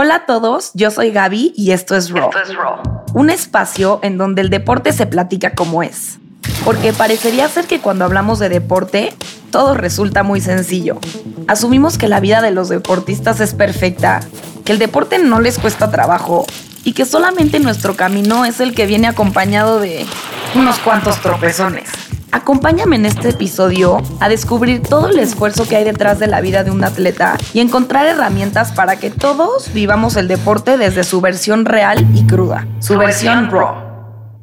[0.00, 2.28] Hola a todos, yo soy Gaby y esto es Raw.
[2.28, 3.02] Esto es Raw.
[3.14, 6.20] Un espacio en donde el deporte se platica como es.
[6.64, 9.12] Porque parecería ser que cuando hablamos de deporte,
[9.50, 11.00] todo resulta muy sencillo.
[11.48, 14.20] Asumimos que la vida de los deportistas es perfecta,
[14.64, 16.46] que el deporte no les cuesta trabajo
[16.84, 20.06] y que solamente nuestro camino es el que viene acompañado de
[20.54, 21.88] unos cuantos tropezones.
[22.30, 26.62] Acompáñame en este episodio a descubrir todo el esfuerzo que hay detrás de la vida
[26.62, 31.64] de un atleta y encontrar herramientas para que todos vivamos el deporte desde su versión
[31.64, 34.38] real y cruda, su, versión raw.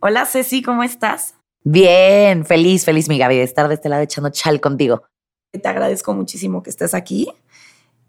[0.00, 1.34] Hola Ceci, ¿cómo estás?
[1.62, 5.04] Bien, feliz, feliz mi Gaby de estar de este lado echando chal contigo.
[5.52, 7.28] Te agradezco muchísimo que estés aquí.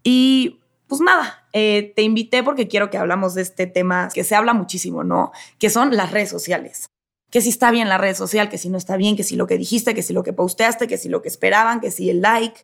[0.02, 4.34] Y pues nada, eh, te invité porque quiero que hablamos de este tema que se
[4.34, 5.30] habla muchísimo, ¿no?
[5.60, 6.91] Que son las redes sociales
[7.32, 9.46] que si está bien la red social, que si no está bien, que si lo
[9.46, 12.20] que dijiste, que si lo que posteaste, que si lo que esperaban, que si el
[12.20, 12.60] like.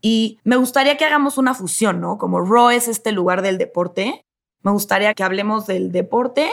[0.00, 2.16] Y me gustaría que hagamos una fusión, ¿no?
[2.16, 4.24] Como Raw es este lugar del deporte,
[4.62, 6.50] me gustaría que hablemos del deporte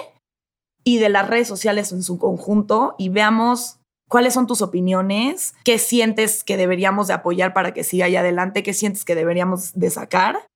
[0.83, 5.77] y de las redes sociales en su conjunto y veamos cuáles son tus opiniones, qué
[5.77, 9.91] sientes que deberíamos de apoyar para que siga allá adelante, qué sientes que deberíamos de
[9.91, 10.47] sacar.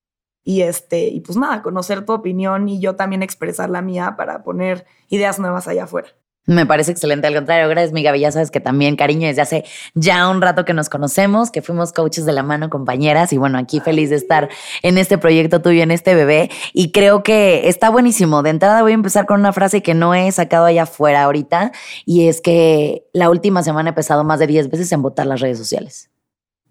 [0.44, 4.44] Y este, y pues nada, conocer tu opinión y yo también expresar la mía para
[4.44, 6.10] poner ideas nuevas allá afuera.
[6.48, 7.28] Me parece excelente.
[7.28, 8.22] Al contrario, gracias, mi Gaby.
[8.22, 11.92] Ya sabes que también, cariño, desde hace ya un rato que nos conocemos, que fuimos
[11.92, 13.34] coaches de la mano, compañeras.
[13.34, 14.48] Y bueno, aquí feliz de estar
[14.82, 16.50] en este proyecto tuyo, en este bebé.
[16.72, 18.44] Y creo que está buenísimo.
[18.44, 21.74] De entrada voy a empezar con una frase que no he sacado allá afuera ahorita.
[22.06, 25.42] Y es que la última semana he pesado más de 10 veces en votar las
[25.42, 26.10] redes sociales.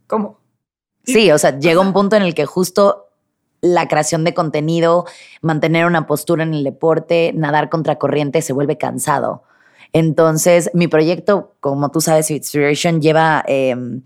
[0.06, 0.40] ¿Cómo?
[1.04, 3.10] Sí, o sea, llega un punto en el que justo
[3.60, 5.04] la creación de contenido,
[5.42, 9.42] mantener una postura en el deporte, nadar contra corriente se vuelve cansado.
[9.96, 14.02] Entonces, mi proyecto, como tú sabes, Inspiration lleva em,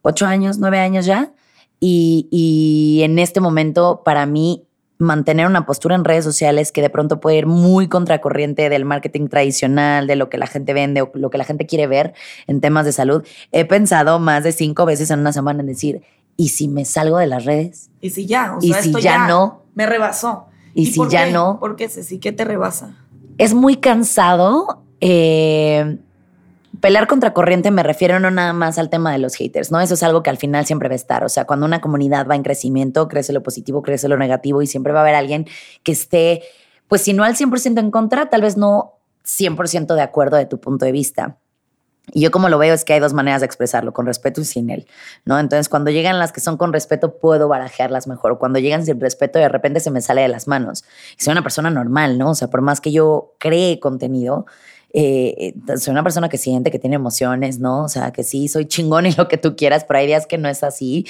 [0.00, 1.32] ocho años, nueve años ya.
[1.80, 4.64] Y, en este momento, para mí,
[4.98, 9.26] mantener una postura en redes sociales que de pronto puede ir muy contracorriente del marketing
[9.26, 12.14] tradicional, de lo que la gente vende o lo que la gente quiere ver
[12.46, 16.02] en temas de salud, he pensado más de cinco veces en una semana en decir,
[16.36, 17.90] ¿y si me salgo de las redes?
[18.00, 18.54] ¿Y si ya?
[18.56, 19.64] O sea, ¿Y si ya, no?
[19.74, 20.46] Me rebasó.
[20.74, 21.58] ¿Y, si ya no?
[21.58, 22.20] ¿Por qué, Ceci?
[22.20, 22.94] ¿Qué te rebasa?
[23.38, 25.98] Es muy cansado eh,
[26.80, 29.80] pelear contra corriente me refiero no nada más al tema de los haters, ¿no?
[29.80, 31.24] Eso es algo que al final siempre va a estar.
[31.24, 34.68] O sea, cuando una comunidad va en crecimiento, crece lo positivo, crece lo negativo y
[34.68, 35.46] siempre va a haber alguien
[35.82, 36.42] que esté,
[36.86, 40.60] pues si no al 100% en contra, tal vez no 100% de acuerdo de tu
[40.60, 41.36] punto de vista.
[42.12, 44.44] Y yo como lo veo es que hay dos maneras de expresarlo, con respeto y
[44.44, 44.86] sin él,
[45.24, 45.38] ¿no?
[45.38, 48.38] Entonces cuando llegan las que son con respeto puedo barajearlas mejor.
[48.38, 50.84] Cuando llegan sin respeto de repente se me sale de las manos.
[51.18, 52.30] Y soy una persona normal, ¿no?
[52.30, 54.46] O sea, por más que yo cree contenido,
[54.94, 57.84] eh, soy una persona que siente, que tiene emociones, ¿no?
[57.84, 60.38] O sea, que sí, soy chingón y lo que tú quieras, pero hay días que
[60.38, 61.06] no es así.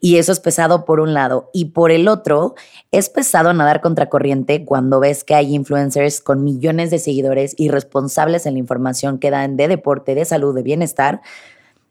[0.00, 1.50] Y eso es pesado por un lado.
[1.52, 2.54] Y por el otro,
[2.92, 7.68] es pesado nadar contra corriente cuando ves que hay influencers con millones de seguidores y
[7.68, 11.20] responsables en la información que dan de deporte, de salud, de bienestar,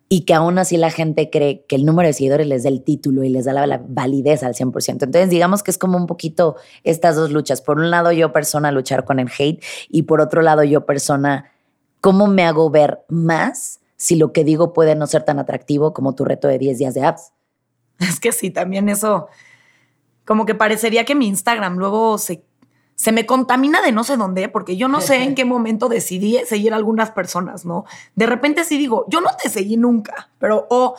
[0.07, 2.83] y que aún así la gente cree que el número de seguidores les da el
[2.83, 4.89] título y les da la, validez al 100%.
[4.89, 7.61] Entonces, digamos que es como un poquito estas dos luchas.
[7.61, 11.51] Por un lado, yo persona luchar con el hate y por otro lado, yo persona,
[12.01, 16.13] ¿cómo me hago ver más si lo que digo puede no ser tan atractivo como
[16.13, 17.31] tu reto de 10 días de apps?
[17.99, 19.27] Es que sí, también eso,
[20.25, 22.43] como que parecería que mi Instagram luego se
[22.95, 26.39] se me contamina de no sé dónde, porque yo no sé en qué momento decidí
[26.45, 27.85] seguir a algunas personas, ¿no?
[28.15, 30.95] De repente sí digo, yo no te seguí nunca, pero o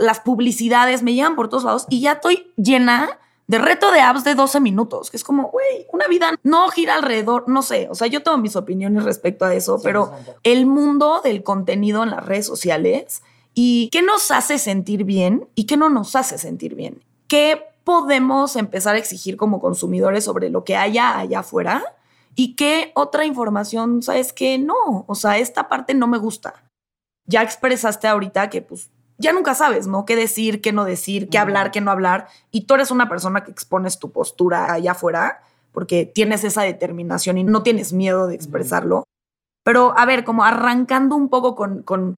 [0.00, 4.24] las publicidades me llegan por todos lados y ya estoy llena de reto de apps
[4.24, 7.94] de 12 minutos, que es como, güey, una vida no gira alrededor, no sé, o
[7.94, 10.12] sea, yo tengo mis opiniones respecto a eso, pero
[10.42, 13.22] el mundo del contenido en las redes sociales
[13.54, 17.02] y qué nos hace sentir bien y qué no nos hace sentir bien.
[17.26, 21.82] ¿Qué podemos empezar a exigir como consumidores sobre lo que haya allá afuera
[22.34, 26.52] y qué otra información, sabes que no, o sea, esta parte no me gusta.
[27.24, 30.04] Ya expresaste ahorita que pues ya nunca sabes, ¿no?
[30.04, 32.28] Qué decir, qué no decir, qué hablar, qué no hablar.
[32.50, 35.40] Y tú eres una persona que expones tu postura allá afuera
[35.72, 39.04] porque tienes esa determinación y no tienes miedo de expresarlo.
[39.64, 42.16] Pero a ver, como arrancando un poco con, con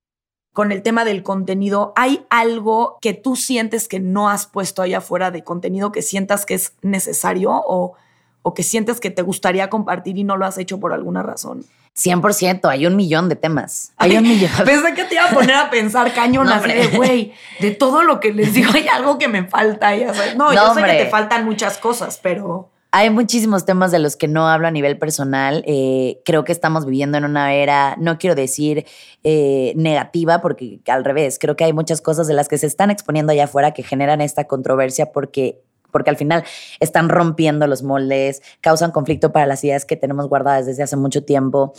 [0.53, 4.99] con el tema del contenido, ¿hay algo que tú sientes que no has puesto allá
[4.99, 7.95] afuera de contenido que sientas que es necesario o,
[8.43, 11.65] o que sientes que te gustaría compartir y no lo has hecho por alguna razón?
[11.97, 13.93] 100%, hay un millón de temas.
[13.97, 14.51] Hay un millón.
[14.65, 18.21] Pensé que te iba a poner a pensar cañón así de, güey, de todo lo
[18.21, 19.95] que les digo hay algo que me falta.
[19.95, 22.71] Ya No, yo sé que te faltan muchas cosas, pero...
[22.93, 25.63] Hay muchísimos temas de los que no hablo a nivel personal.
[25.67, 28.85] Eh, creo que estamos viviendo en una era, no quiero decir
[29.23, 32.91] eh, negativa, porque al revés, creo que hay muchas cosas de las que se están
[32.91, 35.61] exponiendo allá afuera que generan esta controversia porque
[35.93, 36.45] porque al final
[36.79, 41.25] están rompiendo los moldes, causan conflicto para las ideas que tenemos guardadas desde hace mucho
[41.25, 41.73] tiempo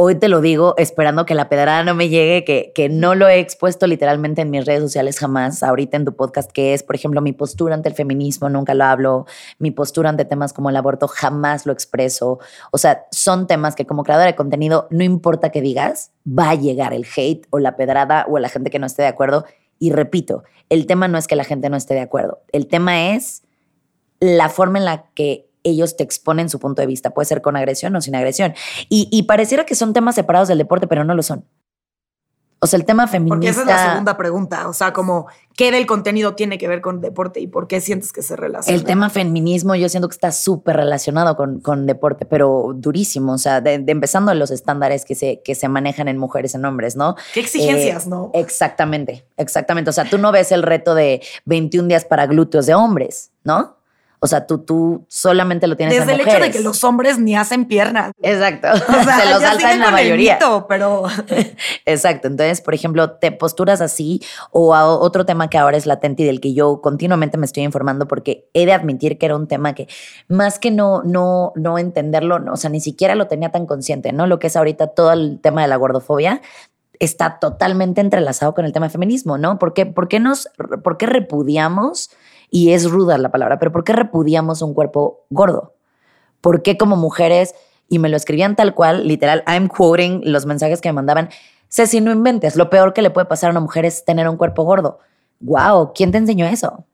[0.00, 3.26] hoy te lo digo esperando que la pedrada no me llegue, que, que no lo
[3.26, 6.94] he expuesto literalmente en mis redes sociales jamás, ahorita en tu podcast, que es, por
[6.94, 9.26] ejemplo, mi postura ante el feminismo, nunca lo hablo,
[9.58, 12.38] mi postura ante temas como el aborto, jamás lo expreso.
[12.70, 16.54] O sea, son temas que como creadora de contenido, no importa que digas, va a
[16.54, 19.46] llegar el hate o la pedrada o la gente que no esté de acuerdo.
[19.80, 23.14] Y repito, el tema no es que la gente no esté de acuerdo, el tema
[23.16, 23.42] es
[24.20, 27.10] la forma en la que ellos te exponen su punto de vista.
[27.10, 28.54] Puede ser con agresión o sin agresión.
[28.88, 31.44] Y, pareciera que son temas separados del deporte, pero no lo son.
[32.60, 33.36] O sea, el tema feminista.
[33.36, 34.68] Porque esa es la segunda pregunta.
[34.68, 38.12] O sea, como, ¿qué del contenido tiene que ver con deporte y por qué sientes
[38.12, 38.76] que se relaciona?
[38.76, 43.34] El tema feminismo, yo siento que está súper relacionado con, con, deporte, pero durísimo.
[43.34, 46.64] O sea, de, empezando en los estándares que se, que se manejan en mujeres, en
[46.64, 47.14] hombres, ¿no?
[47.32, 48.32] ¿Qué exigencias, eh, no?
[48.34, 49.90] Exactamente, exactamente.
[49.90, 53.77] O sea, tú no ves el reto de 21 días para glúteos de hombres, ¿no?
[54.20, 57.36] O sea, tú, tú solamente lo tienes Desde el hecho de que los hombres ni
[57.36, 58.12] hacen piernas.
[58.20, 58.68] Exacto.
[58.72, 60.38] O sea, Se los saltan la mayoría.
[60.68, 61.04] pero.
[61.86, 62.28] Exacto.
[62.28, 64.20] Entonces, por ejemplo, te posturas así
[64.50, 67.62] o a otro tema que ahora es latente y del que yo continuamente me estoy
[67.62, 69.88] informando porque he de admitir que era un tema que
[70.28, 74.26] más que no, no, no entenderlo, o sea, ni siquiera lo tenía tan consciente, ¿no?
[74.26, 76.40] Lo que es ahorita todo el tema de la gordofobia
[76.98, 79.58] está totalmente entrelazado con el tema de feminismo, ¿no?
[79.58, 80.48] ¿Por qué, por qué nos,
[80.82, 82.10] por qué repudiamos?
[82.50, 85.74] Y es ruda la palabra, pero ¿por qué repudiamos un cuerpo gordo?
[86.40, 87.54] ¿Por qué como mujeres,
[87.88, 91.30] y me lo escribían tal cual, literal, I'm quoting los mensajes que me mandaban,
[91.68, 94.36] Ceci, no inventes, lo peor que le puede pasar a una mujer es tener un
[94.36, 94.98] cuerpo gordo.
[95.40, 96.84] Wow, ¿quién te enseñó eso?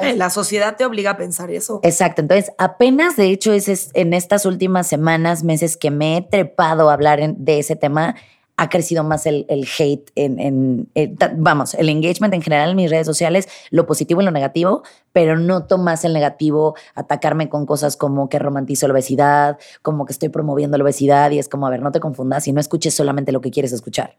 [0.00, 1.80] Eh, la sociedad te obliga a pensar eso.
[1.82, 2.22] Exacto.
[2.22, 6.94] Entonces, apenas de hecho es, en estas últimas semanas, meses que me he trepado a
[6.94, 8.14] hablar de ese tema,
[8.56, 9.46] ha crecido más el,
[9.78, 10.88] hate, en,
[11.36, 15.36] vamos, el engagement en general en mis redes sociales, lo positivo y lo negativo, pero
[15.36, 20.28] noto más el negativo atacarme con cosas como que romantizo la obesidad, como que estoy
[20.28, 23.32] promoviendo la obesidad y es como, a ver, no te confundas y no escuches solamente
[23.32, 24.16] lo que quieres escuchar.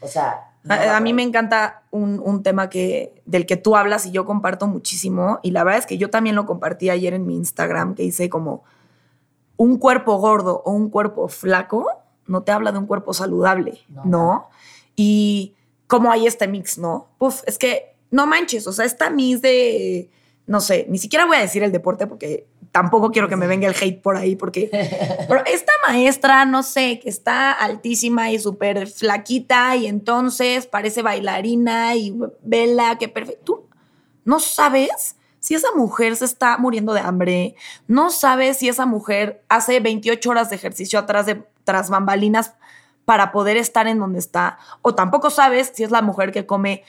[0.00, 0.48] O sea...
[0.68, 4.66] a, mí me encanta un, un, tema que, del que tú hablas y yo comparto
[4.66, 8.02] muchísimo y la verdad es que yo también lo compartí ayer en mi Instagram que
[8.02, 8.64] hice como
[9.56, 14.48] un cuerpo gordo o un cuerpo flaco no te habla de un cuerpo saludable, ¿no?
[14.96, 15.54] Y
[15.86, 17.08] cómo hay este mix, ¿no?
[17.18, 20.10] Puf, es que no manches, o sea, esta mix de,
[20.46, 23.68] no sé, ni siquiera voy a decir el deporte porque tampoco quiero que me venga
[23.68, 24.70] el hate por ahí, porque
[25.28, 31.94] pero esta maestra, no sé, que está altísima y súper flaquita y entonces parece bailarina
[31.94, 33.66] y vela, que perfecto.
[34.24, 37.56] no sabes si esa mujer se está muriendo de hambre,
[37.88, 42.54] no sabes si esa mujer hace 28 horas de ejercicio atrás de tras bambalinas
[43.04, 44.58] para poder estar en donde está.
[44.82, 46.84] O tampoco sabes si es la mujer que come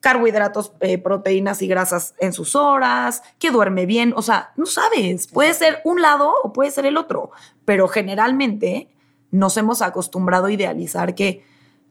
[0.00, 4.12] carbohidratos, eh, proteínas y grasas en sus horas, que duerme bien.
[4.16, 5.26] O sea, no sabes.
[5.26, 7.30] Puede ser un lado o puede ser el otro.
[7.64, 8.88] Pero generalmente
[9.30, 11.44] nos hemos acostumbrado a idealizar que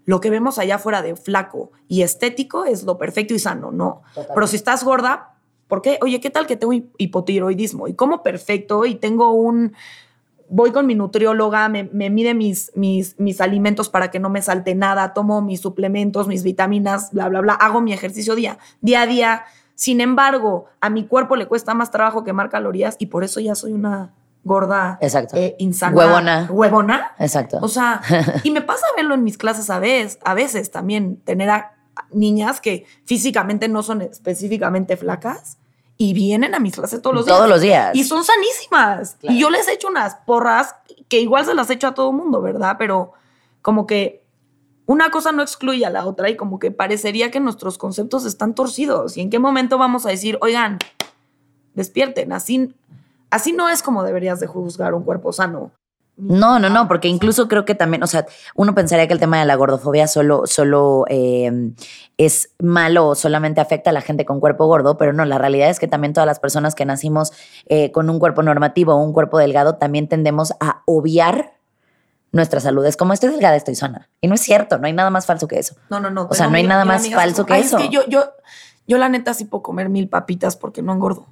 [0.05, 4.03] lo que vemos allá fuera de flaco y estético es lo perfecto y sano, ¿no?
[4.33, 5.35] Pero si estás gorda,
[5.67, 5.99] ¿por qué?
[6.01, 7.89] Oye, ¿qué tal que tengo hipotiroidismo?
[7.89, 9.75] Y como perfecto y tengo un
[10.49, 14.75] voy con mi nutrióloga, me, mide mis, mis, mis alimentos para que no me salte
[14.75, 19.07] nada, tomo mis suplementos, mis vitaminas, bla, bla, bla, hago mi ejercicio día, día a
[19.07, 19.43] día.
[19.75, 23.53] Sin embargo, a mi cuerpo le cuesta más trabajo quemar calorías y por eso ya
[23.53, 24.13] soy una
[24.43, 25.37] gorda Exacto.
[25.37, 25.95] Eh, insana.
[25.95, 26.47] Huevona.
[26.49, 27.11] Huevona.
[27.19, 27.59] Exacto.
[27.61, 28.01] O sea,
[28.43, 31.73] y me pasa verlo en mis clases a veces, a veces también, tener a
[32.11, 35.57] niñas que físicamente no son específicamente flacas,
[35.97, 37.37] y vienen a mis clases todos los días.
[37.37, 37.95] Todos los días.
[37.95, 39.17] Y son sanísimas.
[39.21, 40.75] Y yo les echo unas porras
[41.09, 42.75] que igual se las echo a todo mundo, ¿verdad?
[42.77, 43.13] Pero
[43.61, 44.23] como que
[44.85, 48.53] una cosa no excluye a la otra y como que parecería que nuestros conceptos están
[48.53, 49.17] torcidos.
[49.17, 50.77] ¿Y en qué momento vamos a decir, oigan,
[51.73, 52.73] despierten, así,
[53.29, 55.71] así no es como deberías de juzgar un cuerpo sano?
[56.17, 59.39] No, no, no, porque incluso creo que también, o sea, uno pensaría que el tema
[59.39, 61.71] de la gordofobia solo, solo eh,
[62.17, 65.69] es malo o solamente afecta a la gente con cuerpo gordo, pero no, la realidad
[65.69, 67.33] es que también todas las personas que nacimos
[67.67, 71.53] eh, con un cuerpo normativo o un cuerpo delgado también tendemos a obviar
[72.31, 72.83] nuestra salud.
[72.85, 74.09] Es como estoy delgada, estoy sana.
[74.19, 75.75] Y no es cierto, no hay nada más falso que eso.
[75.91, 76.27] No, no, no.
[76.29, 77.77] O sea, no hay nada más falso que eso.
[77.77, 78.31] Es que yo, yo,
[78.87, 81.27] yo la neta sí puedo comer mil papitas porque no engordo.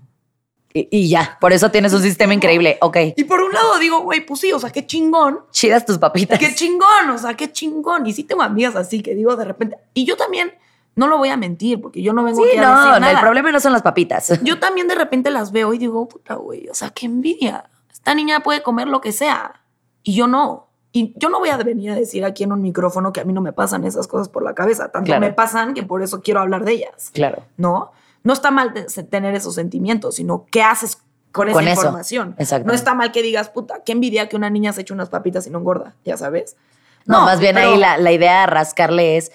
[0.77, 2.77] Y, ya, por eso tienes un sistema increíble.
[2.82, 2.98] Ok.
[3.15, 5.39] Y por un lado digo, güey, pues sí, o sea, qué chingón.
[5.51, 6.38] Chidas tus papitas.
[6.38, 8.05] Qué chingón, o sea, qué chingón.
[8.08, 9.77] Y sí tengo amigas así que digo de repente.
[9.94, 10.53] Y yo también,
[10.96, 13.12] no lo voy a mentir, porque yo no vengo aquí a no, decir nada.
[13.12, 14.38] el problema no son las papitas.
[14.44, 17.70] Yo también de repente las veo y digo, puta, güey, o sea, qué envidia.
[17.89, 19.62] Esta niña puede comer lo que sea
[20.03, 20.67] y yo no.
[20.91, 23.32] Y yo no voy a venir a decir aquí en un micrófono que a mí
[23.32, 24.91] no me pasan esas cosas por la cabeza.
[24.91, 27.12] Tanto me pasan que por eso quiero hablar de ellas.
[27.13, 27.44] Claro.
[27.55, 27.91] ¿No?
[28.25, 28.74] No está mal
[29.10, 30.98] tener esos sentimientos, sino qué haces
[31.32, 32.36] con esa información.
[32.65, 35.46] No está mal que digas, puta, qué envidia que una niña se eche unas papitas
[35.48, 36.58] y no engorda, ya sabes.
[37.05, 39.32] No, más bien ahí la, la idea de rascarle es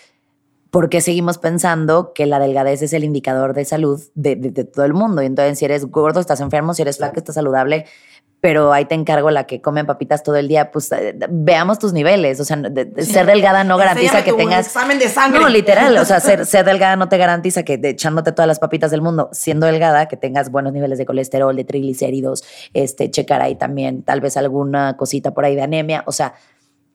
[0.70, 4.36] porque seguimos pensando que la delgadez es el indicador de salud de,
[4.72, 5.22] todo el mundo.
[5.22, 7.86] Y entonces, si eres gordo, estás enfermo, si eres flaco, estás saludable,
[8.40, 11.92] pero ahí te encargo la que come papitas todo el día, pues eh, veamos tus
[11.92, 12.40] niveles.
[12.40, 12.56] O sea,
[12.98, 14.66] ser delgada no garantiza que tengas.
[14.66, 15.40] examen de sangre.
[15.40, 15.96] No, literal.
[15.98, 19.28] O sea, ser, ser delgada no te garantiza que echándote todas las papitas del mundo,
[19.32, 22.42] siendo delgada, que tengas buenos niveles de colesterol, de triglicéridos,
[22.72, 26.02] este, checar ahí también tal vez alguna cosita por ahí de anemia.
[26.06, 26.34] O sea,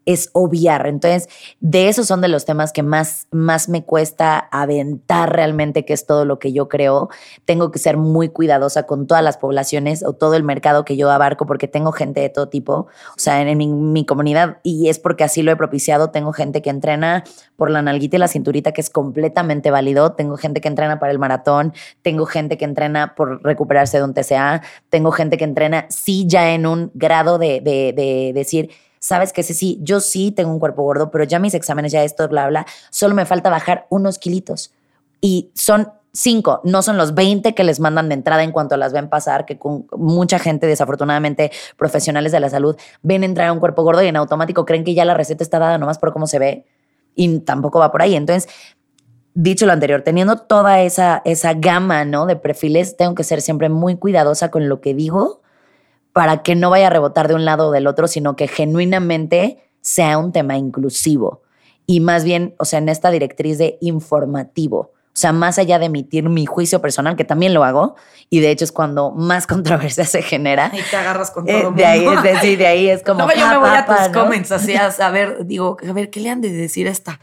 [0.06, 0.88] es obviar.
[0.88, 1.28] Entonces,
[1.60, 6.06] de esos son de los temas que más, más me cuesta aventar realmente, que es
[6.06, 7.10] todo lo que yo creo.
[7.46, 11.10] Tengo que ser muy cuidadosa con todas las poblaciones o todo el mercado que yo
[11.10, 12.74] abarco, porque tengo gente de todo tipo.
[12.74, 16.70] O sea, en, mi, comunidad, y es porque así lo he propiciado, tengo gente que
[16.70, 17.24] entrena
[17.56, 20.14] por la nalguita y la cinturita, que es completamente válido.
[20.14, 21.74] Tengo gente que entrena para el maratón.
[22.02, 24.62] Tengo gente que entrena por recuperarse de un TCA.
[24.90, 28.70] Tengo gente que entrena, sí, ya en un grado de, de, de decir,
[29.06, 32.28] sabes que sí, yo sí tengo un cuerpo gordo, pero ya mis exámenes, ya esto,
[32.28, 34.74] bla, bla, solo me falta bajar unos kilitos.
[35.22, 38.94] Y son cinco, no son los 20 que les mandan de entrada en cuanto las
[38.94, 43.60] ven pasar, que con mucha gente, desafortunadamente, profesionales de la salud, ven entrar a un
[43.60, 46.26] cuerpo gordo y en automático creen que ya la receta está dada nomás por cómo
[46.26, 46.66] se ve
[47.14, 48.16] y tampoco va por ahí.
[48.16, 48.52] Entonces,
[49.36, 52.26] dicho lo anterior, teniendo toda esa, esa gama ¿no?
[52.26, 55.42] de perfiles, tengo que ser siempre muy cuidadosa con lo que digo
[56.16, 59.60] para que no vaya a rebotar de un lado o del otro, sino que genuinamente
[59.82, 61.42] sea un tema inclusivo
[61.88, 64.92] y más bien, o sea, en esta directriz de informativo.
[65.08, 67.96] O sea, más allá de emitir mi juicio personal, que también lo hago,
[68.30, 70.72] y de hecho es cuando más controversia se genera.
[70.74, 71.72] Y te agarras con eh, todo.
[71.72, 73.20] de, ahí, es de ahí es como.
[73.20, 76.30] No, yo me voy a tus comments así a, ver, digo, a ver, ¿qué le
[76.30, 77.20] han de decir esta?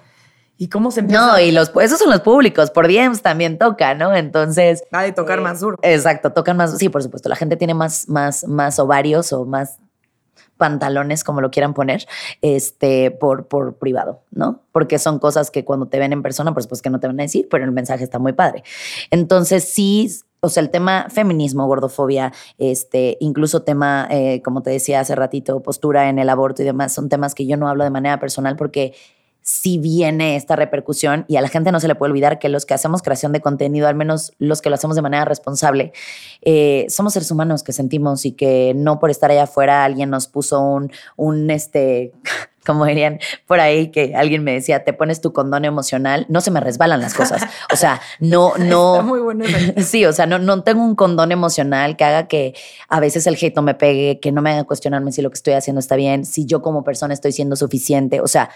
[0.63, 1.27] ¿Y cómo se empieza?
[1.27, 4.15] No, y los, esos son los públicos, por DMs también toca, ¿no?
[4.15, 4.85] Entonces.
[4.95, 5.77] Va de tocar eh, más duro.
[5.83, 9.79] Exacto, tocan más, sí, por supuesto, la gente tiene más, más, más ovarios o más
[10.59, 12.07] pantalones, como lo quieran poner,
[12.43, 14.61] este, por, por privado, ¿no?
[14.71, 17.19] Porque son cosas que cuando te ven en persona, pues, pues que no te van
[17.19, 18.63] a decir, pero el mensaje está muy padre.
[19.11, 25.01] Entonces, sí, o sea, el tema feminismo, gordofobia, este, incluso tema, eh, como te decía
[25.01, 27.91] hace ratito, postura en el aborto y demás, son temas que yo no hablo de
[27.91, 28.95] manera personal porque
[29.43, 32.65] si viene esta repercusión y a la gente no se le puede olvidar que los
[32.65, 35.93] que hacemos creación de contenido, al menos los que lo hacemos de manera responsable,
[36.43, 40.29] eh, somos seres humanos que sentimos y que no por estar allá afuera alguien nos
[40.29, 42.13] puso un, un este,
[42.65, 46.51] como dirían por ahí que alguien me decía, te pones tu condón emocional, no se
[46.51, 47.43] me resbalan las cosas.
[47.73, 48.95] O sea, no, no.
[48.95, 49.45] Está muy bueno.
[49.79, 52.55] sí, o sea, no, no tengo un condón emocional que haga que
[52.89, 55.35] a veces el hate no me pegue, que no me haga cuestionarme si lo que
[55.35, 58.21] estoy haciendo está bien, si yo como persona estoy siendo suficiente.
[58.21, 58.51] O sea,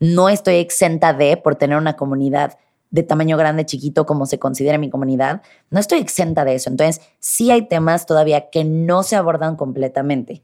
[0.00, 2.58] no estoy exenta de, por tener una comunidad
[2.90, 6.70] de tamaño grande, chiquito, como se considera mi comunidad, no estoy exenta de eso.
[6.70, 10.42] Entonces, sí hay temas todavía que no se abordan completamente.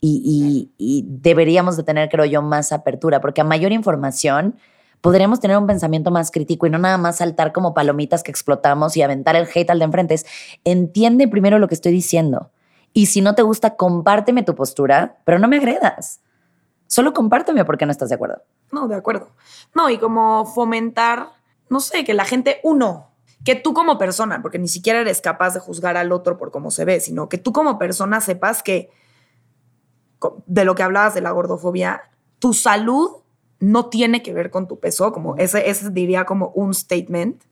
[0.00, 0.70] Y,
[1.06, 4.56] deberíamos de tener, creo yo, más apertura, porque a mayor información
[5.00, 8.96] podríamos tener un pensamiento más crítico y no nada más saltar como palomitas que explotamos
[8.96, 10.16] y aventar el hate al de enfrente.
[10.64, 12.50] entiende primero lo que estoy diciendo.
[12.92, 16.20] Y si no te gusta, compárteme tu postura, pero no me agredas.
[16.86, 18.42] Solo compárteme por qué no estás de acuerdo.
[18.70, 19.30] No, de acuerdo.
[19.74, 21.30] No, y como fomentar,
[21.68, 23.10] no sé, que la gente, uno,
[23.44, 26.70] que tú como persona, porque ni siquiera eres capaz de juzgar al otro por cómo
[26.70, 28.90] se ve, sino que tú como persona sepas que
[30.46, 33.10] de lo que hablabas de la gordofobia, tu salud
[33.60, 37.42] no tiene que ver con tu peso, como ese, ese diría como un statement.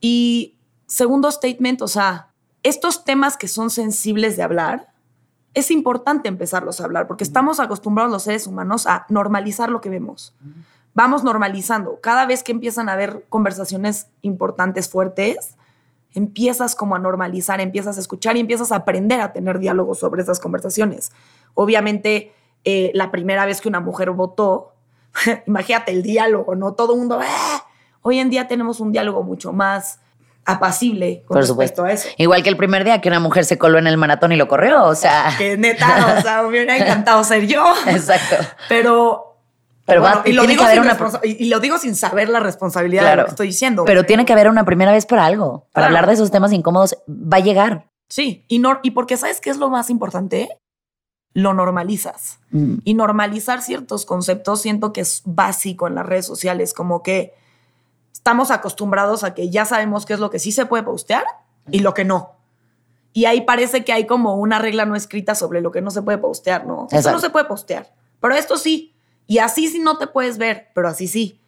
[0.00, 4.91] Y segundo statement, o sea, estos temas que son sensibles de hablar,
[5.54, 9.90] es importante empezarlos a hablar porque estamos acostumbrados los seres humanos a normalizar lo que
[9.90, 10.34] vemos.
[10.94, 11.98] Vamos normalizando.
[12.00, 15.56] Cada vez que empiezan a haber conversaciones importantes, fuertes,
[16.14, 20.22] empiezas como a normalizar, empiezas a escuchar y empiezas a aprender a tener diálogos sobre
[20.22, 21.12] esas conversaciones.
[21.54, 22.32] Obviamente,
[22.64, 24.72] eh, la primera vez que una mujer votó,
[25.46, 26.74] imagínate el diálogo, ¿no?
[26.74, 27.64] Todo el mundo, ¡ah!
[28.02, 30.00] hoy en día tenemos un diálogo mucho más
[30.44, 32.08] apacible con Por respecto a eso.
[32.16, 34.48] Igual que el primer día que una mujer se coló en el maratón y lo
[34.48, 35.34] corrió, o sea.
[35.38, 37.64] Que neta, o sea, me hubiera encantado ser yo.
[37.86, 38.36] Exacto.
[38.68, 39.28] Pero.
[39.84, 40.96] Pero y, lo digo sin una...
[41.24, 43.84] y, lo digo sin saber la responsabilidad de lo que estoy diciendo.
[43.84, 45.66] Pero tiene que haber una primera vez para algo.
[45.72, 47.88] Para hablar de esos temas incómodos, va a llegar.
[48.08, 50.48] Sí, y, no, y porque ¿sabes qué es lo más importante?
[51.34, 52.38] Lo normalizas.
[52.52, 52.76] Mm.
[52.84, 57.34] Y normalizar ciertos conceptos siento que es básico en las redes sociales, como que
[58.22, 61.24] estamos acostumbrados a que ya sabemos qué es lo que sí se puede postear
[61.72, 62.36] y lo que no.
[63.12, 66.02] Y ahí parece que hay como una regla no escrita sobre lo que no se
[66.02, 66.86] puede postear, ¿no?
[66.92, 68.94] Eso no se puede postear, pero esto sí.
[69.26, 71.40] Y así sí no te puedes ver, pero así sí,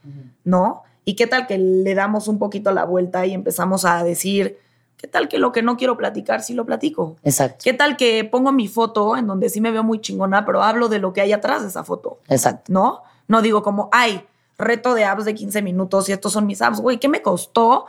[0.42, 0.82] ¿no?
[1.04, 4.58] ¿Y qué tal que le damos un poquito la vuelta y empezamos a decir,
[4.96, 7.14] ¿qué tal que lo que no quiero platicar sí lo platico?
[7.22, 7.58] Exacto.
[7.62, 10.88] ¿Qué tal que pongo mi foto en donde sí me veo muy chingona, pero hablo
[10.88, 12.18] de lo que hay atrás de esa foto?
[12.28, 12.72] Exacto.
[12.72, 13.02] ¿No?
[13.28, 14.26] No digo como, ay,
[14.58, 17.86] reto de apps de 15 minutos y estos son mis apps, güey, ¿qué me costó?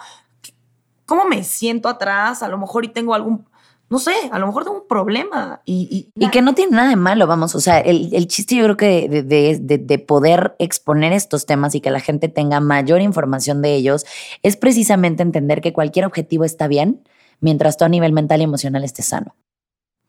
[1.05, 2.41] ¿Cómo me siento atrás?
[2.43, 3.45] A lo mejor y tengo algún
[3.87, 5.61] no sé, a lo mejor tengo un problema.
[5.63, 7.53] Y, y, que no tiene nada de malo, vamos.
[7.53, 11.91] O sea, el, chiste yo creo que de, de, poder exponer estos temas y que
[11.91, 14.05] la gente tenga mayor información de ellos
[14.41, 17.03] es precisamente entender que cualquier objetivo está bien
[17.41, 19.35] mientras tú a nivel mental y emocional estés sano.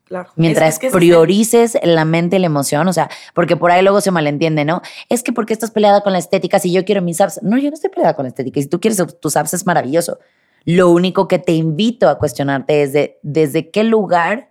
[0.07, 0.31] Claro.
[0.37, 4.65] Mientras priorices la mente y la emoción, o sea, porque por ahí luego se malentiende,
[4.65, 4.81] ¿no?
[5.09, 7.41] Es que porque estás peleada con la estética si yo quiero mis apps.
[7.43, 8.61] No, yo no estoy peleada con la estética.
[8.61, 10.19] Si tú quieres tus apps es maravilloso.
[10.65, 14.51] Lo único que te invito a cuestionarte es de, desde qué lugar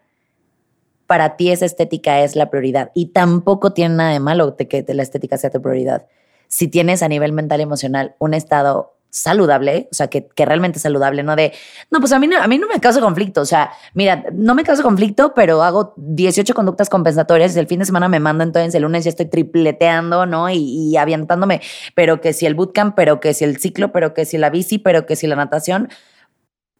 [1.07, 2.91] para ti esa estética es la prioridad.
[2.93, 6.05] Y tampoco tiene nada de malo que la estética sea tu prioridad.
[6.49, 10.77] Si tienes a nivel mental y emocional un estado saludable, o sea, que, que realmente
[10.77, 11.53] saludable, no de,
[11.89, 14.55] no, pues a mí no, a mí no me causa conflicto, o sea, mira, no
[14.55, 18.43] me causa conflicto, pero hago 18 conductas compensatorias y el fin de semana me mando,
[18.43, 20.49] entonces el lunes ya estoy tripleteando, ¿no?
[20.49, 21.61] Y, y avientándome,
[21.95, 24.79] pero que si el bootcamp, pero que si el ciclo, pero que si la bici,
[24.79, 25.87] pero que si la natación.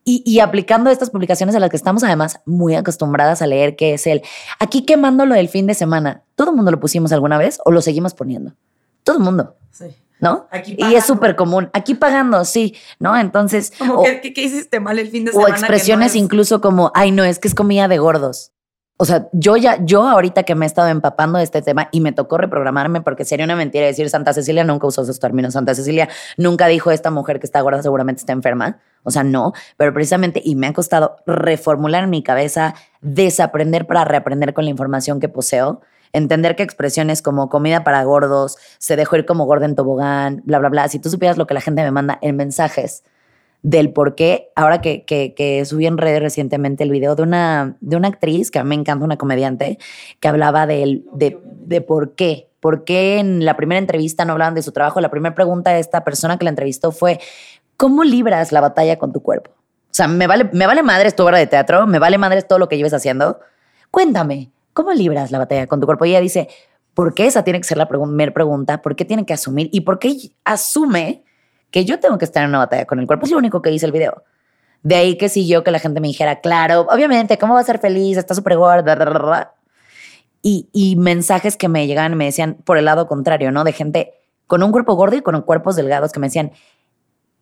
[0.04, 3.94] Y, y, aplicando estas publicaciones a las que estamos además muy acostumbradas a leer, que
[3.94, 4.22] es el,
[4.60, 7.72] aquí quemando lo del fin de semana, ¿todo el mundo lo pusimos alguna vez o
[7.72, 8.52] lo seguimos poniendo?
[9.02, 9.56] Todo el mundo.
[9.72, 9.86] Sí.
[10.20, 10.48] ¿No?
[10.64, 11.70] y es súper común.
[11.72, 13.16] Aquí pagando, sí, ¿no?
[13.16, 13.72] Entonces.
[13.78, 15.48] Como, ¿qué, hiciste mal el fin de semana?
[15.48, 18.52] O expresiones incluso como, ay, no, es que es comida de gordos.
[18.98, 22.00] O sea, yo ya, yo ahorita que me he estado empapando de este tema y
[22.00, 25.52] me tocó reprogramarme porque sería una mentira decir Santa Cecilia nunca usó esos términos.
[25.52, 26.08] Santa Cecilia
[26.38, 28.78] nunca dijo esta mujer que está gorda seguramente está enferma.
[29.02, 34.06] O sea, no, pero precisamente, y me ha costado reformular en mi cabeza, desaprender para
[34.06, 35.82] reaprender con la información que poseo
[36.12, 40.58] entender que expresiones como comida para gordos, se dejó ir como gordo en tobogán, bla,
[40.58, 40.88] bla, bla.
[40.88, 43.04] Si tú supieras lo que la gente me manda en mensajes
[43.62, 47.96] del por qué, ahora que, que, subí en redes recientemente el video de una, de
[47.96, 49.78] una actriz que a mí me encanta, una comediante,
[50.20, 52.48] que hablaba de, de, de por qué.
[52.60, 55.00] ¿Por qué en la primera entrevista no hablaban de su trabajo?
[55.00, 57.20] La primera pregunta de esta persona que la entrevistó fue,
[57.76, 59.50] ¿cómo libras la batalla con tu cuerpo?
[59.50, 62.58] O sea, me vale, me vale madres tu obra de teatro, me vale madres todo
[62.58, 63.40] lo que lleves haciendo.
[63.90, 66.04] Cuéntame, ¿cómo libras la batalla con tu cuerpo?
[66.04, 66.48] Y ella dice,
[66.92, 68.82] ¿por qué esa tiene que ser la primera pregunta?
[68.82, 69.70] ¿Por qué tiene que asumir?
[69.72, 71.24] ¿Y por qué asume
[71.70, 73.24] que yo tengo que estar en una batalla con el cuerpo?
[73.24, 74.22] Es lo único que dice el video.
[74.82, 77.64] De ahí que si yo que la gente me dijera, claro, obviamente, ¿cómo va a
[77.64, 78.18] ser feliz?
[78.18, 79.54] Está súper gorda.
[80.42, 83.64] Y, y mensajes que me llegaban me decían por el lado contrario, ¿no?
[83.64, 84.12] De gente
[84.46, 86.52] con un cuerpo gordo y con cuerpos delgados que me decían,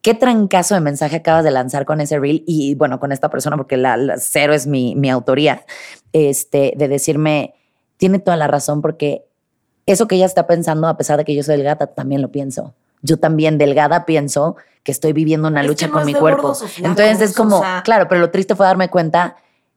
[0.04, 2.44] ¿qué trancazo de mensaje acabas de lanzar con ese reel?
[2.46, 5.64] Y bueno, con esta persona, porque la, cero es mi, mi autoría
[6.12, 7.54] este, de decirme,
[7.96, 9.24] tiene toda la razón porque
[9.86, 12.74] eso que ella está pensando, a pesar de que yo soy delgada, también lo pienso.
[13.00, 16.54] Yo también delgada pienso que estoy viviendo una lucha con mi cuerpo.
[16.82, 19.36] Entonces es como, claro, pero lo triste fue darme cuenta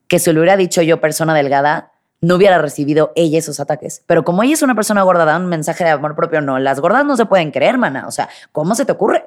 [0.10, 4.04] que si lo hubiera dicho yo persona delgada, no hubiera recibido ella esos ataques.
[4.06, 6.82] Pero como ella es una persona gorda, da un mensaje de amor propio, no, las
[6.82, 8.08] gordas no se pueden creer, mana.
[8.08, 9.24] O sea, ¿cómo se te ocurre?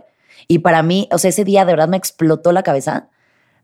[0.48, 3.08] Y para mí, o sea, ese día de verdad me explotó la cabeza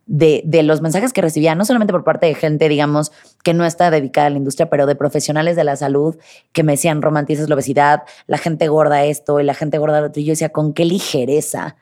[0.07, 3.13] de, los mensajes que recibía, no solamente por parte de gente, digamos,
[3.43, 6.17] que no está dedicada a la industria, pero de profesionales de la salud
[6.53, 10.07] que me decían, romantizas la obesidad, la gente gorda esto y la gente gorda lo
[10.09, 10.21] otro.
[10.21, 11.77] Y yo decía, ¿con qué ligereza?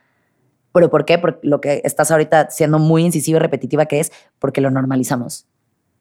[0.72, 1.18] ¿Pero por qué?
[1.18, 5.46] Porque lo que estás ahorita siendo muy incisiva y repetitiva que es porque lo normalizamos.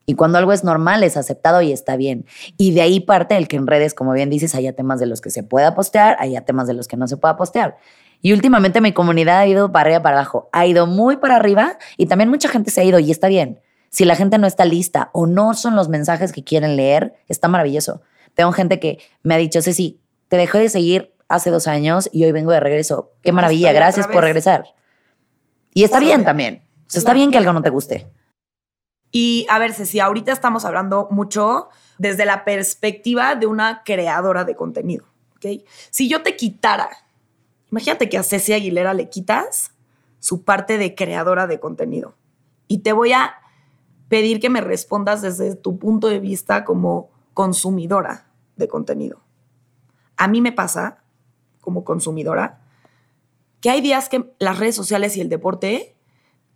[0.06, 2.26] Y cuando algo es normal, es aceptado y está bien.
[2.58, 5.20] Y de ahí parte el que en redes, como bien dices, haya temas de los
[5.20, 7.76] que se pueda postear, haya temas de los que no se pueda postear.
[8.24, 11.76] Y últimamente mi comunidad ha ido para arriba, para abajo, ha ido muy para arriba
[11.98, 13.60] y también mucha gente se ha ido y está bien.
[13.90, 17.48] Si la gente no está lista o no son los mensajes que quieren leer, está
[17.48, 18.00] maravilloso.
[18.32, 22.24] Tengo gente que me ha dicho, Ceci, te dejé de seguir hace dos años y
[22.24, 23.12] hoy vengo de regreso.
[23.20, 24.74] Qué maravilla, gracias por regresar.
[25.74, 26.62] Y está bien también.
[26.94, 28.06] está bien que algo no te guste.
[29.10, 34.56] Y a ver, Ceci, ahorita estamos hablando mucho desde la perspectiva de una creadora de
[34.56, 35.04] contenido.
[35.36, 35.66] ¿okay?
[35.90, 37.03] Si yo te quitara
[37.74, 39.72] Imagínate que a Ceci Aguilera le quitas
[40.20, 42.14] su parte de creadora de contenido.
[42.68, 43.34] Y te voy a
[44.08, 49.24] pedir que me respondas desde tu punto de vista como consumidora de contenido.
[50.16, 51.02] A mí me pasa,
[51.60, 52.60] como consumidora,
[53.60, 55.96] que hay días que las redes sociales y el deporte,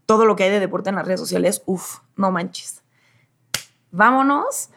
[0.06, 2.84] todo lo que hay de deporte en las redes sociales, uff, no manches.
[3.90, 4.70] Vámonos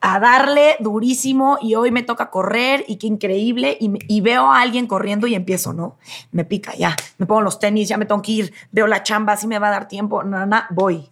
[0.00, 4.86] a darle durísimo y hoy me toca correr y qué increíble y, veo a alguien
[4.86, 5.96] corriendo y empiezo, ¿no?
[6.30, 9.32] Me pica, ya, me pongo los tenis, ya me tengo que ir, veo la chamba,
[9.32, 11.08] así me va a dar tiempo, nada, voy.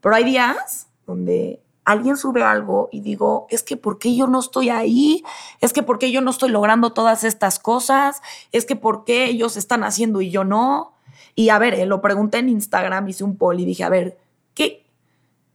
[0.00, 4.40] Pero hay días donde alguien sube algo y digo, es que ¿por qué yo no
[4.40, 5.22] estoy ahí?
[5.60, 8.22] Es que ¿por qué yo no estoy logrando todas estas cosas?
[8.52, 10.92] Es que ¿por qué ellos están haciendo y yo no?
[11.34, 14.18] Y a ver, eh, lo pregunté en Instagram, hice un poll y dije, a ver,
[14.54, 14.83] ¿qué,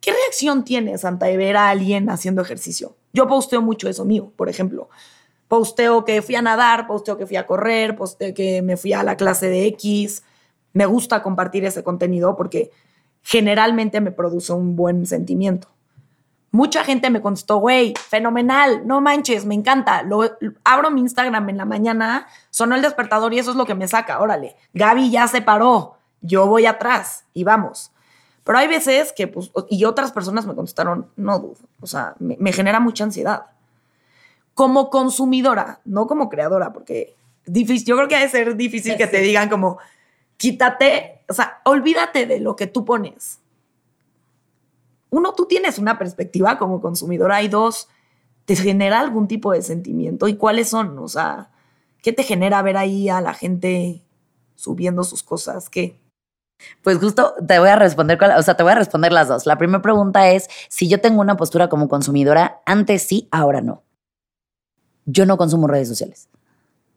[0.02, 2.96] ¿qué reacción tienes ante ver a alguien haciendo ejercicio?
[3.14, 4.90] Yo posteo mucho eso mío, por ejemplo.
[5.48, 9.04] Posteo que fui a nadar, posteo que fui a correr, posteo que me fui a
[9.04, 10.24] la clase de X.
[10.74, 12.72] Me gusta compartir ese contenido porque
[13.24, 15.70] generalmente me produce un buen sentimiento.
[16.52, 20.02] Mucha gente me contestó, güey, fenomenal, no manches, me encanta.
[20.02, 20.24] Lo,
[20.64, 23.88] abro mi Instagram en la mañana, sonó el despertador y eso es lo que me
[23.88, 24.56] saca, órale.
[24.74, 27.92] Gaby ya se paró, yo voy atrás y vamos.
[28.43, 32.38] Pero hay veces que, pues, y otras personas me contestaron, no dudo, o sea, me,
[32.39, 33.45] me genera mucha ansiedad.
[34.54, 39.08] Como consumidora, no como creadora, porque difícil, yo creo que ha de ser difícil que
[39.08, 39.78] te digan como,
[40.38, 43.39] quítate, o sea, olvídate de lo que tú pones
[45.10, 47.88] uno, tú tienes una perspectiva como consumidora y dos,
[48.45, 50.28] te genera algún tipo de sentimiento.
[50.28, 50.97] ¿Y cuáles son?
[50.99, 51.49] O sea,
[52.02, 54.04] ¿qué te genera ver ahí a la gente
[54.56, 55.69] subiendo sus cosas?
[55.69, 55.99] ¿Qué?
[56.84, 59.45] Pues justo te voy a responder, o sea, te voy a responder las dos.
[59.45, 63.84] La primera pregunta es si yo tengo una postura como consumidora, antes sí, ahora no.
[65.06, 66.30] Yo no consumo redes sociales.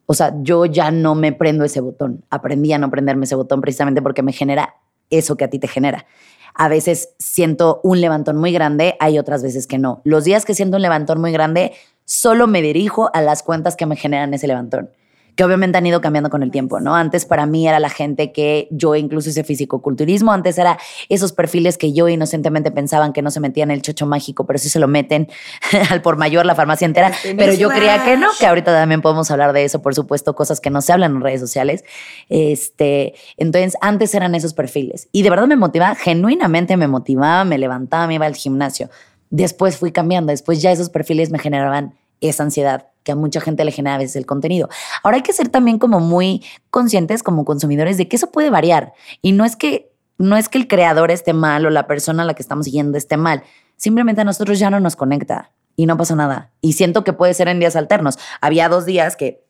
[0.05, 2.25] O sea, yo ya no me prendo ese botón.
[2.29, 4.75] Aprendí a no prenderme ese botón precisamente porque me genera
[5.09, 6.05] eso que a ti te genera.
[6.53, 10.01] A veces siento un levantón muy grande, hay otras veces que no.
[10.03, 11.73] Los días que siento un levantón muy grande,
[12.05, 14.91] solo me dirijo a las cuentas que me generan ese levantón
[15.35, 16.95] que obviamente han ido cambiando con el tiempo, ¿no?
[16.95, 20.77] Antes para mí era la gente que yo incluso hice fisicoculturismo, antes era
[21.09, 24.59] esos perfiles que yo inocentemente pensaban que no se metían en el chocho mágico, pero
[24.59, 25.27] sí se lo meten
[25.89, 29.29] al por mayor, la farmacia entera, pero yo creía que no, que ahorita también podemos
[29.31, 31.83] hablar de eso, por supuesto, cosas que no se hablan en redes sociales.
[32.29, 37.57] Este, entonces, antes eran esos perfiles y de verdad me motivaba, genuinamente me motivaba, me
[37.57, 38.89] levantaba, me iba al gimnasio.
[39.29, 43.63] Después fui cambiando, después ya esos perfiles me generaban esa ansiedad que a mucha gente
[43.65, 44.69] le genera a veces el contenido.
[45.03, 48.93] Ahora hay que ser también como muy conscientes como consumidores de que eso puede variar
[49.21, 52.25] y no es que no es que el creador esté mal o la persona a
[52.25, 53.43] la que estamos siguiendo esté mal,
[53.77, 56.51] simplemente a nosotros ya no nos conecta y no pasa nada.
[56.61, 58.17] Y siento que puede ser en días alternos.
[58.41, 59.43] Había dos días que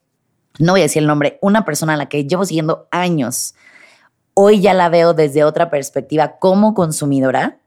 [0.58, 3.54] no voy a decir el nombre, una persona a la que llevo siguiendo años.
[4.34, 7.58] Hoy ya la veo desde otra perspectiva como consumidora,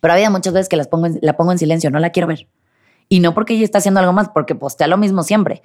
[0.00, 2.48] pero había muchas veces que las pongo la pongo en silencio, no la quiero ver.
[3.08, 5.62] Y no porque ella está haciendo algo más, porque postea lo mismo siempre,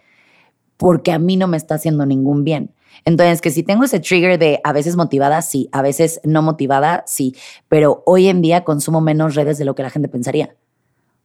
[0.77, 2.73] porque a mí no me está haciendo ningún bien.
[3.05, 7.03] Entonces, que si tengo ese trigger de a veces motivada, sí, a veces no motivada,
[7.07, 7.35] sí,
[7.67, 10.55] pero hoy en día consumo menos redes de lo que la gente pensaría.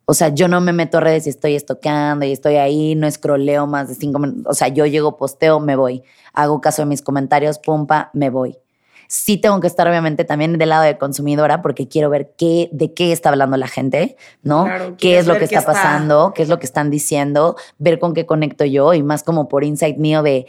[0.06, 3.06] O sea, yo no me meto a redes y estoy estoqueando y estoy ahí, no
[3.06, 4.46] escroleo más de cinco minutos.
[4.50, 6.02] O sea, yo llego, posteo, me voy.
[6.32, 8.58] Hago caso de mis comentarios, pumpa, me voy
[9.08, 12.92] sí tengo que estar obviamente también del lado de consumidora porque quiero ver qué, de
[12.92, 14.66] qué está hablando la gente, ¿no?
[14.98, 18.26] qué es lo que está, pasando, qué es lo que están diciendo, ver con qué
[18.26, 20.46] conecto yo y más como por insight mío de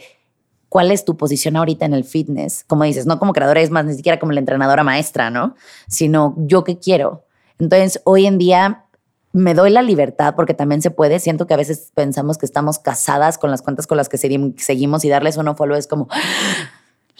[0.68, 2.64] cuál es tu posición ahorita en el fitness.
[2.66, 5.56] Como dices, no como creadora, es más, ni siquiera como la entrenadora maestra, ¿no?
[5.88, 7.24] Sino yo qué quiero.
[7.58, 8.84] Entonces, hoy en día
[9.32, 11.18] me doy la libertad porque también se puede.
[11.18, 15.04] Siento que a veces pensamos que estamos casadas con las cuentas con las que seguimos
[15.04, 16.08] y darles un follow es como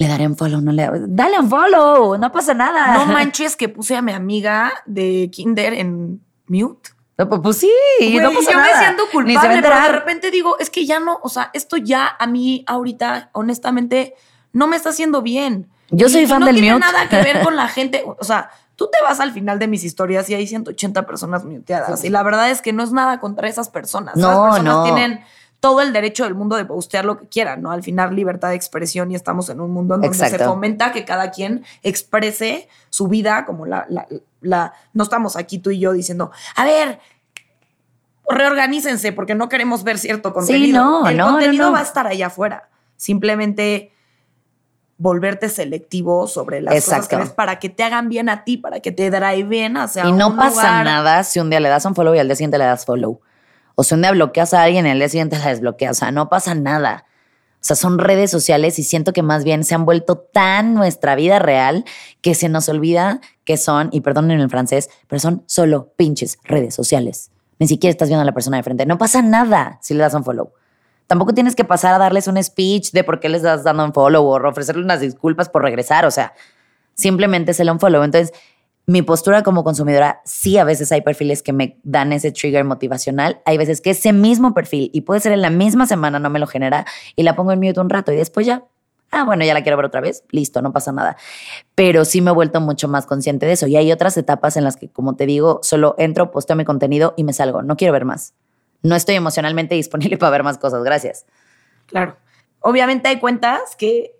[0.00, 2.94] le daré un follow, no le dale un follow, no pasa nada.
[2.94, 6.88] No manches que puse a mi amiga de Kinder en mute.
[7.16, 7.70] pues, pues sí,
[8.18, 11.28] no pasa yo me siento culpable, pero de repente digo, es que ya no, o
[11.28, 14.14] sea, esto ya a mí ahorita, honestamente,
[14.54, 15.68] no me está haciendo bien.
[15.90, 16.68] Yo soy fan del mute.
[16.70, 19.58] No tiene nada que ver con la gente, o sea, tú te vas al final
[19.58, 22.02] de mis historias y hay 180 personas muteadas.
[22.04, 24.16] Y la verdad es que no es nada contra esas personas.
[24.16, 24.84] No, personas no.
[24.84, 25.20] tienen
[25.60, 27.70] todo el derecho del mundo de postear lo que quieran, ¿no?
[27.70, 31.04] Al final, libertad de expresión y estamos en un mundo en donde se fomenta que
[31.04, 33.86] cada quien exprese su vida como la,
[34.40, 36.98] la, No estamos aquí tú y yo diciendo, a ver,
[38.26, 40.66] reorganícense porque no queremos ver cierto contenido.
[40.66, 42.70] Sí, no, el no, contenido va a estar allá afuera.
[42.96, 43.92] Simplemente
[44.96, 48.80] volverte selectivo sobre las cosas que ves para que te hagan bien a ti, para
[48.80, 52.14] que te driven hacia Y no pasa nada si un día le das un follow
[52.14, 53.20] y al día siguiente le das follow.
[53.80, 55.96] O sea, un día bloqueas a alguien y el día siguiente la desbloqueas.
[55.96, 57.06] O sea, no pasa nada.
[57.54, 61.14] O sea, son redes sociales y siento que más bien se han vuelto tan nuestra
[61.14, 61.86] vida real
[62.20, 66.74] que se nos olvida que son, y perdonen el francés, pero son solo pinches redes
[66.74, 67.30] sociales.
[67.58, 68.84] Ni siquiera estás viendo a la persona de frente.
[68.84, 70.52] No pasa nada si le das un follow.
[71.06, 73.94] Tampoco tienes que pasar a darles un speech de por qué les das dando un
[73.94, 76.04] follow o ofrecerles unas disculpas por regresar.
[76.04, 76.34] O sea,
[76.92, 78.02] simplemente se le un follow.
[78.02, 78.34] Entonces,
[78.86, 83.40] mi postura como consumidora, sí, a veces hay perfiles que me dan ese trigger motivacional.
[83.44, 86.38] Hay veces que ese mismo perfil, y puede ser en la misma semana, no me
[86.38, 88.64] lo genera, y la pongo en mute un rato y después ya
[89.10, 91.16] ah, bueno, ya la quiero ver otra vez, listo, no pasa nada.
[91.74, 93.66] Pero sí me he vuelto mucho más consciente de eso.
[93.66, 97.14] Y hay otras etapas en las que, como te digo, solo entro, posteo mi contenido
[97.16, 97.62] y me salgo.
[97.62, 98.34] No quiero ver más.
[98.82, 100.82] No estoy emocionalmente disponible para ver más cosas.
[100.84, 101.26] Gracias.
[101.86, 102.16] Claro.
[102.60, 104.16] Obviamente hay cuentas que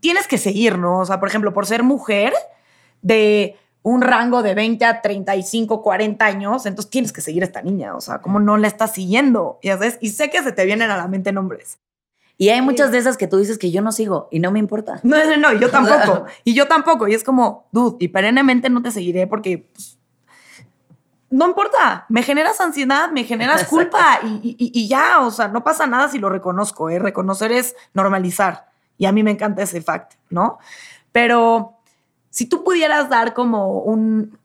[0.00, 1.00] tienes que seguir, ¿no?
[1.00, 2.32] O sea, por ejemplo, por ser mujer
[3.02, 7.62] de un rango de 20 a 35, 40 años, entonces tienes que seguir a esta
[7.62, 7.96] niña.
[7.96, 9.58] O sea, ¿cómo no la estás siguiendo?
[9.62, 11.78] Y, y sé que se te vienen a la mente nombres.
[12.38, 14.58] Y hay muchas de esas que tú dices que yo no sigo y no me
[14.58, 15.00] importa.
[15.02, 16.26] No, no, no, yo tampoco.
[16.44, 17.06] y yo tampoco.
[17.06, 19.98] Y es como, dude, y perennemente no te seguiré porque pues,
[21.30, 22.06] no importa.
[22.08, 26.18] Me generas ansiedad, me generas culpa y, y, ya, o sea, no pasa nada si
[26.18, 26.90] lo reconozco.
[26.90, 26.98] ¿eh?
[26.98, 28.70] Reconocer es normalizar.
[28.98, 30.58] Y a mí me encanta ese fact, ¿no?
[31.12, 31.81] Pero
[32.32, 34.38] si tú pudieras dar como un,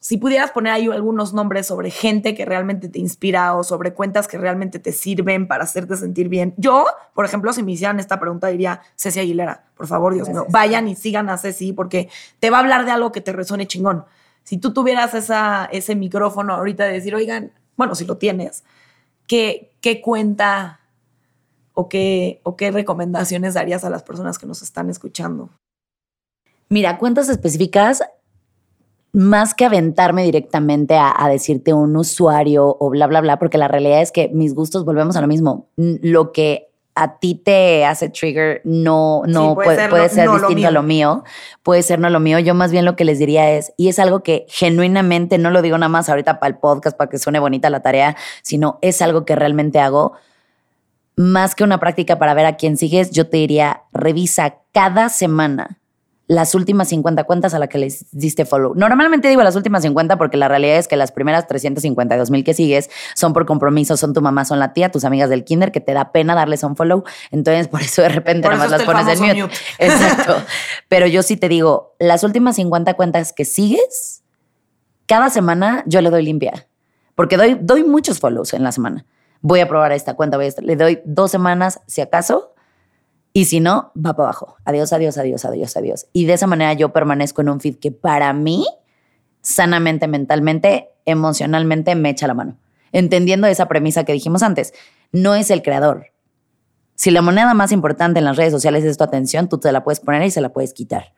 [0.00, 4.26] si pudieras poner ahí algunos nombres sobre gente que realmente te inspira o sobre cuentas
[4.26, 6.52] que realmente te sirven para hacerte sentir bien.
[6.56, 9.66] Yo, por ejemplo, si me hicieran esta pregunta, diría Ceci Aguilera.
[9.76, 12.08] Por favor, Dios mío, vayan y sigan a Ceci porque
[12.40, 14.04] te va a hablar de algo que te resuene chingón.
[14.42, 18.64] Si tú tuvieras esa, ese micrófono ahorita de decir, oigan, bueno, si lo tienes,
[19.28, 20.80] ¿qué, qué cuenta
[21.72, 25.50] o qué, o qué recomendaciones darías a las personas que nos están escuchando?
[26.72, 28.00] Mira, cuentas específicas
[29.12, 34.00] más que aventarme directamente a, decirte un usuario o bla, bla, bla, porque la realidad
[34.00, 35.66] es que mis gustos, volvemos a lo mismo.
[35.76, 39.74] Lo que a ti te hace trigger no, no puede,
[40.10, 41.24] ser, distinto a lo mío,
[41.64, 42.38] puede ser no lo mío.
[42.38, 45.62] Yo más bien lo que les diría es, y es algo que genuinamente, no lo
[45.62, 49.02] digo nada más ahorita para el podcast, para que suene bonita la tarea, sino es
[49.02, 50.12] algo que realmente hago.
[51.16, 55.79] Más que una práctica para ver a quién sigues, yo te diría, revisa cada semana
[56.30, 58.72] las últimas 50 cuentas a las que les diste follow.
[58.76, 62.54] Normalmente digo las últimas 50 porque la realidad es que las primeras 352 mil que
[62.54, 65.80] sigues son por compromiso, son tu mamá, son la tía, tus amigas del kinder, que
[65.80, 67.02] te da pena darles un follow.
[67.32, 69.54] Entonces, por eso de repente nada más las pones en mute.
[69.80, 70.36] Exacto.
[70.88, 74.22] Pero yo sí te digo, las últimas 50 cuentas que sigues,
[75.06, 76.68] cada semana yo le doy limpia.
[77.16, 79.04] Porque doy, doy muchos follows en la semana.
[79.40, 82.49] Voy a probar esta cuenta, voy a, le doy dos semanas si acaso
[83.32, 84.56] y si no, va para abajo.
[84.64, 86.06] Adiós, adiós, adiós, adiós, adiós.
[86.12, 88.66] Y de esa manera yo permanezco en un feed que para mí,
[89.40, 92.56] sanamente, mentalmente, emocionalmente, me echa la mano.
[92.92, 94.74] Entendiendo esa premisa que dijimos antes,
[95.12, 96.06] no es el creador.
[96.96, 99.84] Si la moneda más importante en las redes sociales es tu atención, tú te la
[99.84, 101.14] puedes poner y se la puedes quitar.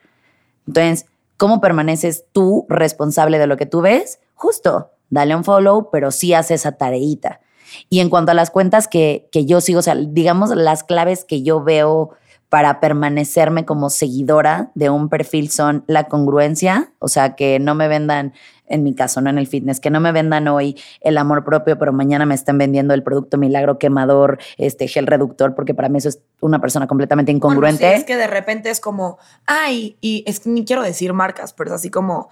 [0.67, 1.07] Entonces,
[1.39, 4.21] ¿cómo permaneces tú responsable de lo que tú ves?
[4.35, 7.41] Justo, dale un follow, pero sí haz esa tareita.
[7.89, 11.25] Y en cuanto a las cuentas que, que yo sigo, o sea, digamos las claves
[11.25, 12.11] que yo veo
[12.53, 17.89] para permanecerme como seguidora de un perfil son la congruencia, o sea, que no me
[17.89, 18.35] vendan,
[18.67, 21.79] en mi caso, no en el fitness, que no me vendan hoy el amor propio,
[21.79, 25.97] pero mañana me estén vendiendo el producto milagro quemador, este gel reductor, porque para mí
[25.97, 27.95] eso es una persona completamente incongruente.
[27.95, 31.71] es que de repente es como, ay, y es que ni quiero decir marcas, pero
[31.71, 32.29] es así como,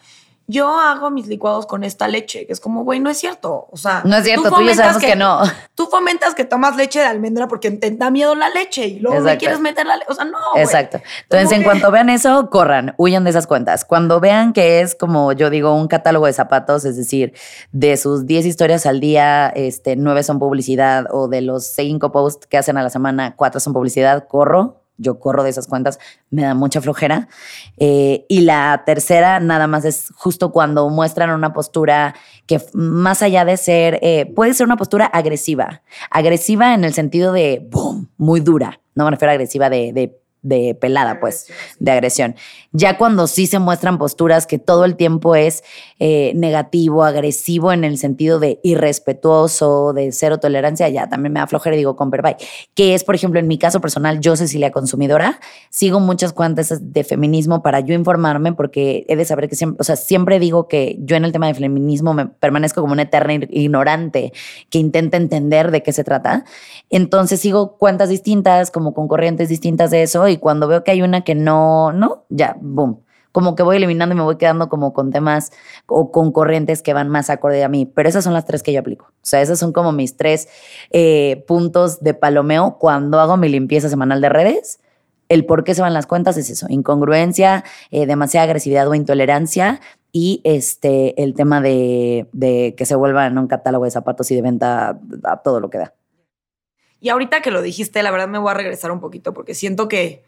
[0.51, 3.69] yo hago mis licuados con esta leche, que es como, güey, no es cierto.
[3.71, 5.41] O sea, no es cierto, tú, ya sabemos que, no.
[5.75, 9.21] Tú fomentas que tomas leche de almendra porque te da miedo la leche y luego
[9.21, 10.11] me quieres meter la leche.
[10.11, 10.39] O sea, no.
[10.57, 11.01] Exacto.
[11.23, 13.85] Entonces, en cuanto vean eso, corran, huyan de esas cuentas.
[13.85, 17.33] Cuando vean que es como yo digo, un catálogo de zapatos, es decir,
[17.73, 22.47] de sus 10 historias al día, este, 9 son publicidad o de los 5 posts
[22.47, 25.99] que hacen a la semana, 4 son publicidad, corro, yo corro de esas cuentas,
[26.31, 27.29] me da mucha flojera.
[27.79, 32.15] Eh, y la tercera, nada más es justo cuando muestran una postura
[32.47, 37.33] que más allá de ser, eh, puede ser una postura agresiva, agresiva en el sentido
[37.33, 38.81] de, boom, muy dura.
[38.95, 41.47] No me refiero a agresiva de, de de pelada, pues,
[41.79, 42.35] de agresión.
[42.73, 45.63] Ya cuando sí se muestran posturas que todo el tiempo es
[45.99, 51.47] eh, negativo, agresivo en el sentido de irrespetuoso, de cero tolerancia, ya también me da
[51.47, 52.37] flojera y digo, compre, bye.
[52.75, 57.05] Que es, por ejemplo, en mi caso personal, yo, Cecilia Consumidora, sigo muchas cuentas de
[57.05, 60.97] feminismo para yo informarme porque he de saber que siempre, o sea, siempre digo que
[61.01, 64.33] yo en el tema de feminismo me permanezco como una eterna ignorante
[64.71, 66.45] que intenta entender de qué se trata.
[66.89, 71.03] Entonces sigo cuentas distintas, como con corrientes distintas de eso y cuando veo que hay
[71.03, 73.03] una que no, no, ya, boom.
[73.33, 75.53] Como que voy eliminando y me voy quedando como con temas
[75.87, 77.87] o con corrientes que van más acorde a mí.
[77.87, 79.07] Pero esas son las tres que yo aplico.
[79.07, 80.49] O sea, esas son como mis tres
[80.91, 84.81] eh, puntos de palomeo cuando hago mi limpieza semanal de redes.
[85.29, 87.63] El por qué se van las cuentas es eso, incongruencia,
[87.93, 93.39] eh, demasiada agresividad o intolerancia y este, el tema de, de que se vuelva en
[93.39, 95.95] un catálogo de zapatos y de venta a todo lo que da.
[97.01, 99.89] Y ahorita que lo dijiste, la verdad me voy a regresar un poquito porque siento
[99.89, 100.23] que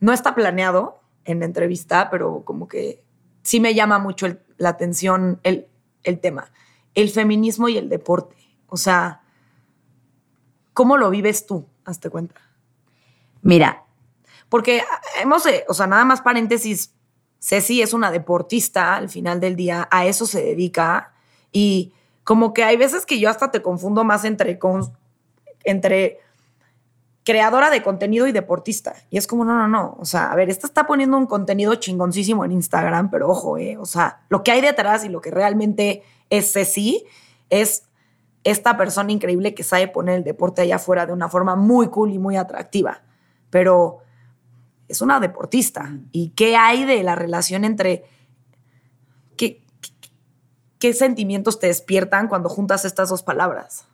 [0.00, 3.04] no está planeado en la entrevista, pero como que
[3.42, 5.68] sí me llama mucho la atención el,
[6.02, 6.52] el tema.
[6.94, 8.36] El feminismo y el deporte.
[8.66, 9.22] O sea,
[10.72, 11.66] ¿cómo lo vives tú?
[11.84, 12.40] Hazte cuenta.
[13.42, 13.84] Mira,
[14.48, 14.82] porque
[15.22, 16.94] hemos, eh, o sea, nada más paréntesis,
[17.38, 21.14] Ceci es una deportista al final del día, a eso se dedica
[21.52, 21.92] y
[22.24, 24.58] como que hay veces que yo hasta te confundo más entre,
[25.64, 26.18] entre
[27.24, 28.94] creadora de contenido y deportista.
[29.10, 29.96] Y es como, no, no, no.
[29.98, 33.76] O sea, a ver, esta está poniendo un contenido chingoncísimo en Instagram, pero ojo, eh.
[33.78, 37.04] O sea, lo que hay detrás y lo que realmente es Ceci
[37.50, 37.84] es
[38.42, 42.10] esta persona increíble que sabe poner el deporte allá afuera de una forma muy cool
[42.12, 43.02] y muy atractiva.
[43.50, 43.98] Pero
[44.88, 45.92] es una deportista.
[46.10, 48.04] ¿Y qué hay de la relación entre
[49.36, 49.62] qué,
[50.78, 53.86] qué sentimientos te despiertan cuando juntas estas dos palabras?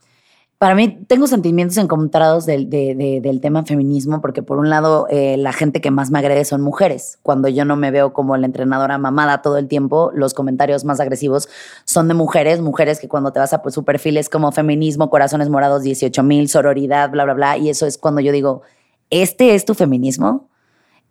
[0.59, 5.53] Para mí tengo sentimientos encontrados del, del tema feminismo, porque por un lado eh, la
[5.53, 7.19] gente que más me agrede son mujeres.
[7.23, 10.99] Cuando yo no me veo como la entrenadora mamada todo el tiempo, los comentarios más
[10.99, 11.51] agresivos
[11.85, 15.11] son de mujeres, mujeres que cuando te vas a pues, su perfil es como feminismo,
[15.11, 17.59] corazones morados 18 mil, sororidad, bla, bla, bla.
[17.59, 18.63] Y eso es cuando yo digo,
[19.11, 20.49] ¿este es tu feminismo?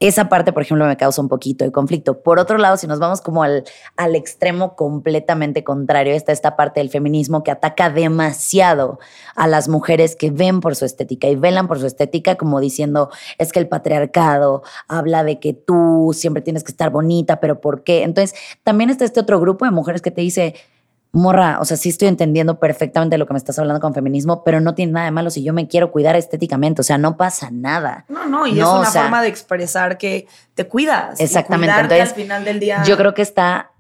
[0.02, 2.22] Esa parte, por ejemplo, me causa un poquito de conflicto.
[2.22, 3.64] Por otro lado, si nos vamos como al,
[3.96, 9.00] al extremo completamente contrario, está esta parte del feminismo que ataca demasiado
[9.36, 13.10] a las mujeres que ven por su estética y velan por su estética como diciendo,
[13.38, 17.84] es que el patriarcado habla de que tú siempre tienes que estar bonita, pero ¿por
[17.84, 18.04] qué?
[18.04, 20.56] Entonces, también está este otro grupo de mujeres que te dice,
[21.16, 24.60] morra, o sea, sí estoy entendiendo perfectamente lo que me estás hablando con feminismo, pero
[24.60, 27.50] no tiene nada de malo si yo me quiero cuidar estéticamente, o sea, no pasa
[27.52, 28.06] nada.
[28.10, 31.20] No, no, y es una forma de expresar que te cuidas.
[31.20, 31.74] Exactamente.
[31.74, 32.84] Entonces, al final del día.
[32.84, 33.72] Yo creo que está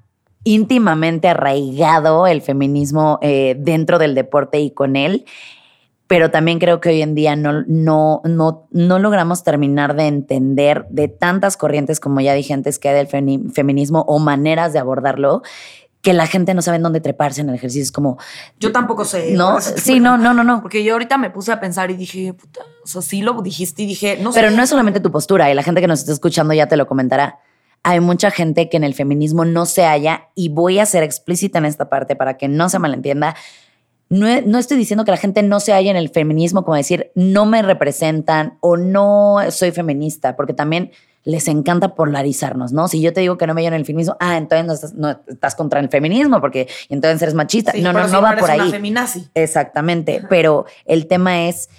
[0.45, 5.25] íntimamente arraigado el feminismo eh, dentro del deporte y con él.
[6.07, 10.85] Pero también creo que hoy en día no, no, no, no logramos terminar de entender
[10.91, 15.41] de tantas corrientes, como ya dije antes, que hay del feminismo o maneras de abordarlo,
[16.05, 17.81] que la gente no sabe en dónde treparse en el ejercicio.
[17.81, 18.19] Es como.
[18.59, 19.31] Yo tampoco sé.
[19.31, 20.61] No, sí, no, no, no, no.
[20.61, 23.81] Porque yo ahorita me puse a pensar y dije, puta, o sea, sí lo dijiste
[23.81, 24.39] y dije, no sé.
[24.39, 26.77] Pero no es solamente tu postura y la gente que nos está escuchando ya te
[26.77, 27.39] lo comentará.
[27.81, 31.57] Hay mucha gente que en el feminismo no se halla y voy a ser explícita
[31.57, 33.35] en esta parte para que no se malentienda.
[34.09, 37.11] No, no, estoy diciendo que la gente no se halla en el feminismo como decir
[37.15, 40.91] no me representan o no soy feminista, porque también
[41.25, 42.87] les encanta polarizarnos, ¿no?
[42.87, 45.79] Si yo te digo que no me en el feminismo, ah, entonces no estás, contra
[45.79, 47.73] el feminismo porque entonces eres machista.
[47.75, 48.71] no, no, no va por ahí.
[48.71, 49.27] feminazi.
[49.33, 51.69] Exactamente, pero el tema es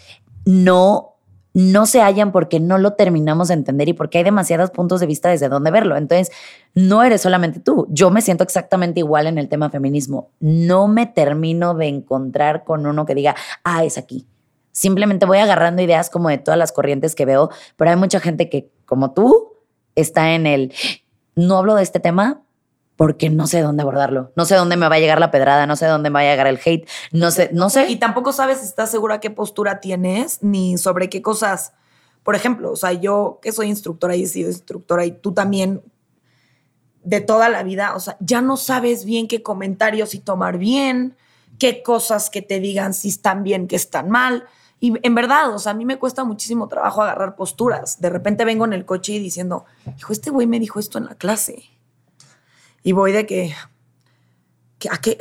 [0.44, 1.16] no
[1.56, 5.06] no se hallan porque no lo terminamos de entender y porque hay demasiados puntos de
[5.06, 5.96] vista desde dónde verlo.
[5.96, 6.30] Entonces,
[6.74, 7.86] no eres solamente tú.
[7.88, 10.28] Yo me siento exactamente igual en el tema feminismo.
[10.38, 14.26] No me termino de encontrar con uno que diga, ah, es aquí.
[14.70, 18.50] Simplemente voy agarrando ideas como de todas las corrientes que veo, pero hay mucha gente
[18.50, 19.52] que, como tú,
[19.94, 20.72] está en el,
[21.34, 22.42] no hablo de este tema
[22.96, 24.32] porque no sé dónde abordarlo.
[24.36, 26.32] No sé dónde me va a llegar la pedrada, no sé dónde me va a
[26.32, 27.88] llegar el hate, no sé, no sé.
[27.90, 31.74] Y tampoco sabes si estás segura qué postura tienes ni sobre qué cosas.
[32.22, 35.82] Por ejemplo, o sea, yo que soy instructora y he sido instructora y tú también
[37.04, 41.16] de toda la vida, o sea, ya no sabes bien qué comentarios y tomar bien,
[41.58, 44.44] qué cosas que te digan si están bien, que están mal.
[44.78, 48.00] Y en verdad, o sea, a mí me cuesta muchísimo trabajo agarrar posturas.
[48.00, 49.64] De repente vengo en el coche y diciendo,
[49.98, 51.64] hijo, este güey me dijo esto en la clase.
[52.82, 53.54] Y voy de que,
[54.90, 55.18] ¿a qué,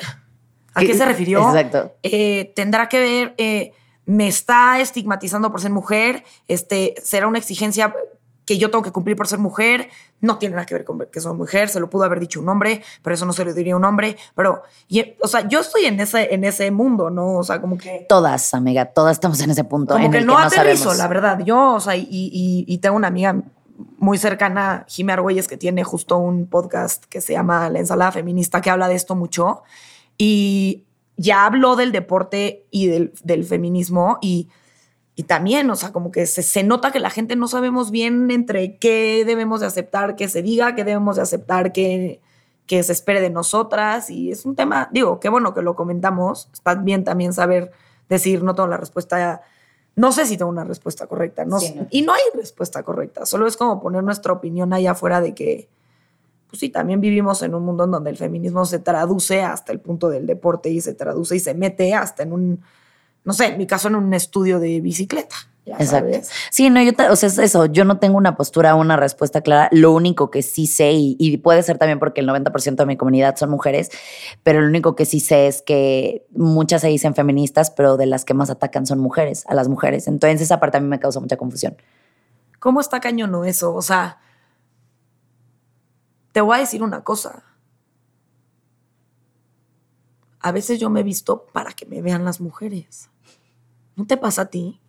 [0.74, 1.48] a qué se refirió?
[1.48, 1.94] Exacto.
[2.04, 3.72] Eh, tendrá que ver, eh,
[4.06, 7.96] me está estigmatizando por ser mujer, este, será una exigencia
[8.46, 9.90] que yo tengo que cumplir por ser mujer,
[10.22, 12.48] no tiene nada que ver con que soy mujer, se lo pudo haber dicho un
[12.48, 14.64] hombre, pero eso no se lo diría un hombre, pero,
[15.22, 17.38] o sea, yo estoy en ese, en ese mundo, ¿no?
[17.38, 18.06] O sea, como que...
[18.08, 19.96] Todas, amiga, todas estamos en ese punto.
[19.96, 21.40] Como en que el no que aterrizo, la verdad.
[21.44, 23.42] Yo, o sea, y, y, tengo una amiga
[23.98, 28.62] muy cercana, Jimmy Argüelles, que tiene justo un podcast que se llama La Ensalada Feminista,
[28.62, 29.64] que habla de esto mucho,
[30.18, 30.84] y
[31.18, 34.50] ya habló del deporte y del, del feminismo, y
[35.18, 38.76] y también, o sea, como que se, nota que la gente no sabemos bien entre
[38.78, 42.20] qué debemos de aceptar que se diga, qué debemos de aceptar que,
[42.68, 44.10] que se espere de nosotras.
[44.10, 46.50] Y es un tema, digo, qué bueno que lo comentamos.
[46.52, 47.72] Está bien también saber
[48.10, 49.42] decir, no tengo la respuesta,
[49.96, 51.46] no sé si tengo una respuesta correcta.
[51.46, 51.60] No,
[51.92, 55.70] Y no hay respuesta correcta, solo es como poner nuestra opinión allá afuera de que,
[56.50, 59.80] pues sí, también vivimos en un mundo en donde el feminismo se traduce hasta el
[59.80, 62.62] punto del deporte y se traduce y se mete hasta en un
[63.26, 65.36] no sé, en mi caso en un estudio de bicicleta.
[65.66, 66.20] Exacto.
[66.52, 69.68] Sí, no, yo, o sea, eso, yo no tengo una postura, una respuesta clara.
[69.72, 73.36] Lo único que sí sé, y, puede ser también porque el 90% de mi comunidad
[73.36, 73.90] son mujeres,
[74.44, 78.26] pero lo único que sí sé es que muchas se dicen feministas, pero de las
[78.26, 80.08] que más atacan son mujeres, a las mujeres.
[80.08, 81.76] Entonces esa parte a mí me causa mucha confusión.
[82.60, 83.74] ¿Cómo está cañón eso?
[83.74, 84.20] O sea,
[86.32, 87.44] te voy a decir una cosa.
[90.42, 93.10] A veces yo me he visto para que me vean las mujeres.
[93.96, 94.80] ¿No te pasa a ti?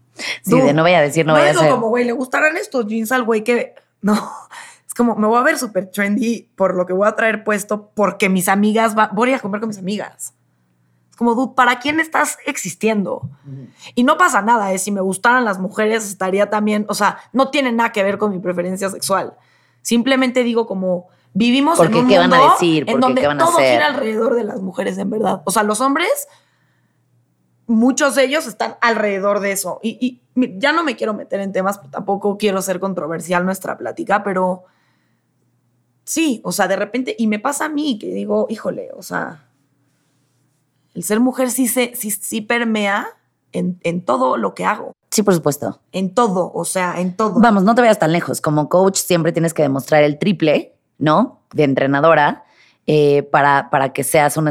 [0.42, 1.70] Sí, de no voy a decir, no, voy a hacer.
[1.70, 3.74] como, güey, le gustarán estos jeans al güey que.
[4.00, 4.14] No.
[4.86, 7.90] Es como, me voy a ver súper trendy por lo que voy a traer puesto
[7.94, 10.32] porque mis amigas va, voy a comer con mis amigas.
[11.10, 13.28] Es como, dude, ¿para quién estás existiendo?
[13.94, 14.78] Y no pasa nada, ¿eh?
[14.78, 16.86] Si me gustaran las mujeres, estaría también.
[16.88, 19.34] O sea, no tiene nada que ver con mi preferencia sexual.
[19.82, 22.84] Simplemente digo, como, vivimos Porque, en un ¿qué van a mundo decir?
[22.88, 23.72] en donde ¿qué van a todo hacer?
[23.74, 25.42] gira alrededor de las mujeres, en verdad.
[25.44, 26.28] O sea, los hombres
[27.66, 29.80] muchos de ellos están alrededor de eso.
[29.82, 29.98] Y,
[30.36, 34.22] y ya no me quiero meter en temas, pues, tampoco quiero ser controversial nuestra plática,
[34.22, 34.64] pero
[36.04, 39.48] sí, o sea, de repente, y me pasa a mí que digo, híjole, o sea,
[40.94, 43.06] el ser mujer sí, se, sí, sí permea
[43.52, 45.80] en, en todo lo que hago, Sí, por supuesto.
[45.92, 47.40] en todo, o sea, en todo.
[47.40, 48.42] Vamos, no te vayas tan lejos.
[48.42, 51.40] Como coach siempre tienes que demostrar el triple, ¿no?
[51.54, 52.44] De entrenadora
[52.86, 54.50] eh, para, para que seas una,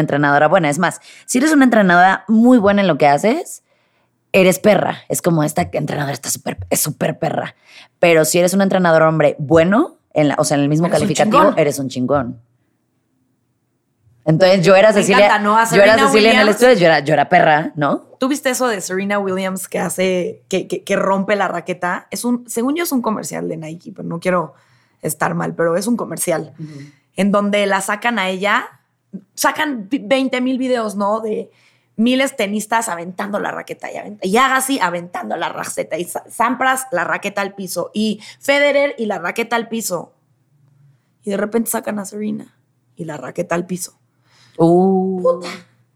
[0.00, 0.68] entrenadora buena.
[0.70, 3.62] Es más, si eres una entrenadora muy buena en lo que haces,
[4.32, 4.98] eres perra.
[5.08, 7.54] Es como esta entrenadora está súper, es súper perra.
[7.98, 10.98] Pero si eres un entrenador hombre bueno, en la- o sea, en el mismo Eres
[10.98, 12.40] calificativo, eres un chingón.
[14.24, 15.76] Entonces yo era Me Cecilia, encanta, ¿no?
[15.76, 18.04] Yo era Cecilia en el estudio, yo era, yo era perra, ¿no?
[18.20, 22.06] ¿Tú viste eso de Serena Williams que hace, que, que- que rompe la raqueta?
[22.12, 24.54] Es un, según yo es un comercial de Nike, pero no quiero
[25.00, 26.54] estar mal, pero es un comercial
[27.16, 28.80] en donde la sacan a ella,
[29.34, 31.20] sacan 20 mil videos, ¿no?
[31.20, 31.50] De
[31.96, 36.86] miles tenistas aventando la raqueta y, avent- y Agassi aventando la raqueta y Sa- Sampras
[36.90, 40.14] la raqueta al piso y Federer y la raqueta al piso.
[41.24, 42.56] Y de repente sacan a Serena
[42.96, 43.98] y la raqueta al piso.
[44.58, 45.40] Uh,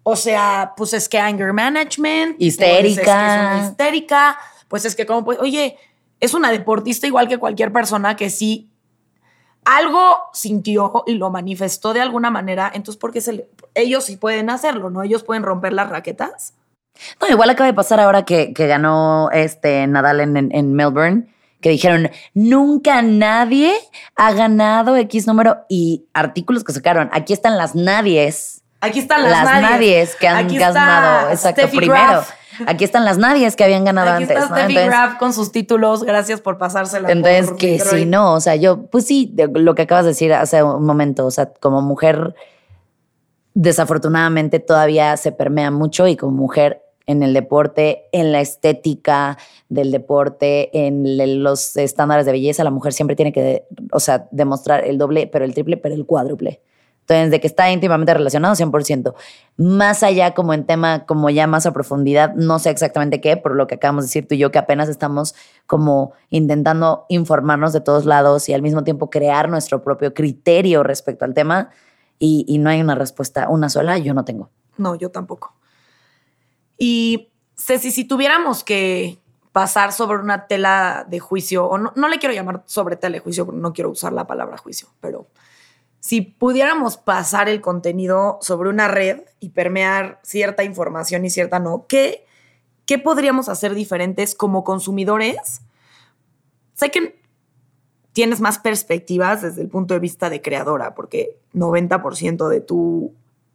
[0.03, 2.41] O sea, pues es que anger management.
[2.41, 2.79] Histérica.
[2.83, 4.39] Pues es que es una histérica.
[4.69, 5.77] Pues es que como, pues, oye,
[6.21, 8.71] es una deportista igual que cualquier persona que sí
[9.67, 12.71] algo sintió y lo manifestó de alguna manera.
[12.73, 15.03] Entonces, ¿por qué se le- ellos sí pueden hacerlo, no?
[15.03, 16.55] Ellos pueden romper las raquetas.
[17.21, 21.35] No, igual acaba de pasar ahora que, que ganó este Nadal en, en- en Melbourne,
[21.61, 23.75] que dijeron, nunca nadie
[24.15, 27.11] ha ganado X número y artículos que sacaron.
[27.13, 28.63] Aquí están las nadies.
[28.81, 29.71] Aquí están las, Las, nadies.
[29.71, 31.31] nadies que han Aquí ganado.
[31.31, 32.03] Exacto, Steffi primero.
[32.03, 32.31] Graf.
[32.67, 34.39] Aquí están las nadies que habían ganado Aquí antes.
[34.39, 34.69] está ¿no?
[34.69, 36.05] Entonces, con sus títulos.
[36.05, 37.11] Gracias por pasársela.
[37.11, 40.11] entonces por que si no, o sea, yo, pues sí, de lo que acabas de
[40.11, 42.35] decir hace un momento, o sea, como mujer,
[43.55, 49.39] desafortunadamente todavía se permea mucho y como mujer en el deporte, en la estética
[49.69, 54.85] del deporte, en los estándares de belleza, la mujer siempre tiene que, o sea, demostrar
[54.85, 56.61] el doble, pero el triple, pero el cuádruple.
[57.09, 59.15] Entonces, de que está íntimamente relacionado, 100%.
[59.57, 63.55] Más allá, como en tema, como ya más a profundidad, no sé exactamente qué, por
[63.55, 65.37] lo que acabamos de decir tú y yo, que apenas estamos
[65.67, 71.25] como intentando informarnos de todos lados y al mismo tiempo crear nuestro propio criterio respecto
[71.25, 71.71] al tema
[72.19, 74.51] y, no hay una respuesta, una sola, yo no tengo.
[74.77, 75.55] No, yo tampoco.
[76.77, 79.21] Y Ceci, si tuviéramos que
[79.53, 83.21] pasar sobre una tela de juicio, o no, no le quiero llamar sobre tela de
[83.21, 85.29] juicio no quiero usar la palabra juicio, pero
[86.07, 91.87] si pudiéramos pasar el contenido sobre una red y permear cierta información y cierta no,
[91.89, 92.25] ¿qué,
[92.85, 95.63] qué podríamos hacer diferentes como consumidores?
[96.75, 97.21] Sé que
[98.13, 103.13] tienes más perspectivas desde el punto de vista de creadora, porque 90% de tu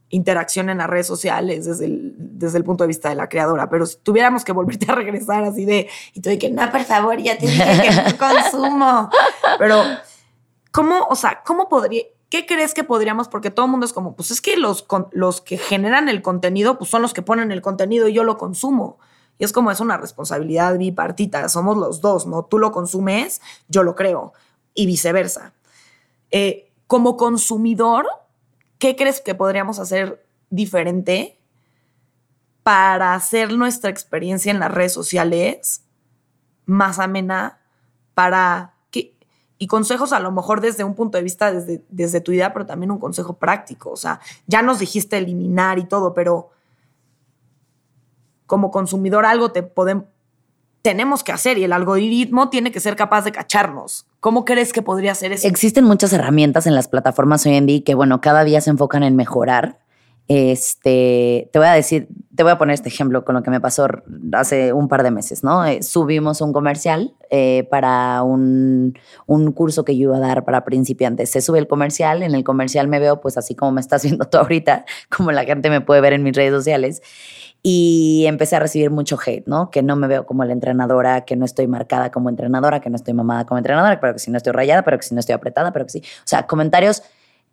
[0.10, 3.70] interacción en las redes sociales desde el, desde el punto de vista de la creadora,
[3.70, 6.84] pero si tuviéramos que volverte a regresar así de, y tú de que, no, por
[6.84, 9.10] favor, ya te dije que no consumo,
[9.58, 9.82] pero
[10.74, 14.16] ¿cómo, o sea, cómo podría, qué crees que podríamos, porque todo el mundo es como,
[14.16, 17.62] pues es que los, los que generan el contenido, pues son los que ponen el
[17.62, 18.98] contenido y yo lo consumo.
[19.38, 22.46] Y es como es una responsabilidad bipartita, somos los dos, ¿no?
[22.46, 24.32] Tú lo consumes, yo lo creo,
[24.74, 25.54] y viceversa.
[26.32, 28.08] Eh, como consumidor,
[28.80, 31.38] ¿qué crees que podríamos hacer diferente
[32.64, 35.84] para hacer nuestra experiencia en las redes sociales
[36.66, 37.60] más amena
[38.14, 38.76] para
[39.62, 42.66] y consejos a lo mejor desde un punto de vista desde, desde tu idea, pero
[42.66, 43.91] también un consejo práctico.
[43.91, 46.49] O sea, ya nos dijiste eliminar y todo, pero
[48.47, 50.05] como consumidor algo te podemos
[50.82, 54.07] tenemos que hacer y el algoritmo tiene que ser capaz de cacharnos.
[54.20, 55.47] ¿Cómo crees que podría ser eso?
[55.47, 59.03] Existen muchas herramientas en las plataformas hoy en día que, bueno, cada día se enfocan
[59.03, 59.78] en mejorar.
[60.34, 63.60] Este, te voy a decir, te voy a poner este ejemplo con lo que me
[63.60, 63.86] pasó
[64.32, 65.66] hace un par de meses, ¿no?
[65.66, 70.64] Eh, subimos un comercial eh, para un, un curso que yo iba a dar para
[70.64, 71.32] principiantes.
[71.32, 74.24] Se sube el comercial, en el comercial me veo pues así como me estás viendo
[74.24, 77.02] tú ahorita, como la gente me puede ver en mis redes sociales.
[77.62, 79.70] Y empecé a recibir mucho hate, ¿no?
[79.70, 82.96] Que no me veo como la entrenadora, que no estoy marcada como entrenadora, que no
[82.96, 85.34] estoy mamada como entrenadora, pero que si no estoy rayada, pero que si no estoy
[85.34, 86.00] apretada, pero que sí.
[86.00, 87.04] O sea, comentarios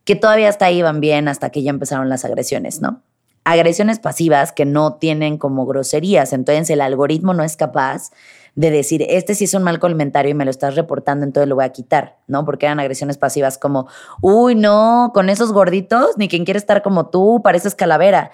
[0.09, 3.03] que todavía hasta ahí iban bien hasta que ya empezaron las agresiones, ¿no?
[3.45, 6.33] agresiones pasivas que no tienen como groserías.
[6.33, 8.11] Entonces el algoritmo no es capaz
[8.55, 11.57] de decir, este sí es un mal comentario y me lo estás reportando, entonces lo
[11.57, 12.47] voy a quitar, ¿no?
[12.47, 13.87] Porque eran agresiones pasivas como,
[14.23, 18.31] uy, no, con esos gorditos, ni quien quiere estar como tú, pareces calavera.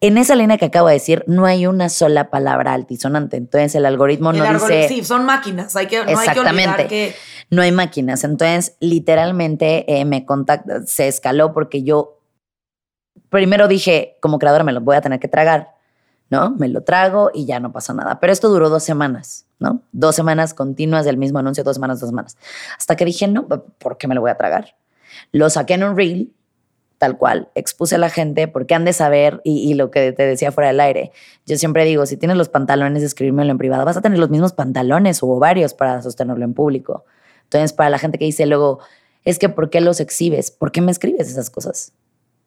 [0.00, 3.36] En esa línea que acabo de decir, no hay una sola palabra altisonante.
[3.36, 4.88] Entonces el algoritmo no dice.
[4.88, 5.74] Sí, son máquinas.
[5.74, 6.82] Hay que, no Exactamente.
[6.82, 7.14] Hay que,
[7.50, 8.22] No hay máquinas.
[8.24, 12.20] Entonces, literalmente eh, me contacta, se escaló porque yo
[13.30, 15.76] primero dije, como creadora, me lo voy a tener que tragar.
[16.30, 16.50] ¿no?
[16.50, 18.18] Me lo trago y ya no pasa nada.
[18.20, 19.82] Pero esto duró dos semanas, ¿no?
[19.92, 22.36] Dos semanas continuas del mismo anuncio, dos semanas, dos semanas.
[22.76, 24.76] Hasta que dije, no, ¿por qué me lo voy a tragar?
[25.32, 26.32] Lo saqué en un reel,
[26.98, 30.52] tal cual, expuse a la gente porque han de saber, y, lo que te decía
[30.52, 31.12] fuera del aire,
[31.44, 34.52] yo siempre digo, si tienes los pantalones, escribírmelo en privado, vas a tener los mismos
[34.52, 37.04] pantalones o varios para sostenerlo en público.
[37.44, 38.80] Entonces, para la gente que dice luego,
[39.24, 40.50] es que ¿por qué los exhibes?
[40.50, 41.92] ¿Por qué me escribes esas cosas?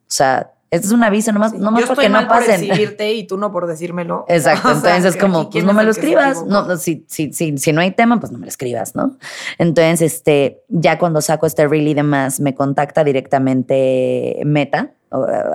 [0.02, 2.60] O sea, este es un aviso, nomás, nomás porque no pasen.
[2.60, 4.24] Por escribirte y tú no por decírmelo.
[4.28, 4.70] Exacto.
[4.70, 6.44] Entonces es como, pues no me lo escribas.
[6.46, 9.16] No, si, si, si, si, no hay tema, pues no me lo escribas, ¿no?
[9.58, 14.92] Entonces, este, ya cuando saco este reel y demás, me contacta directamente Meta,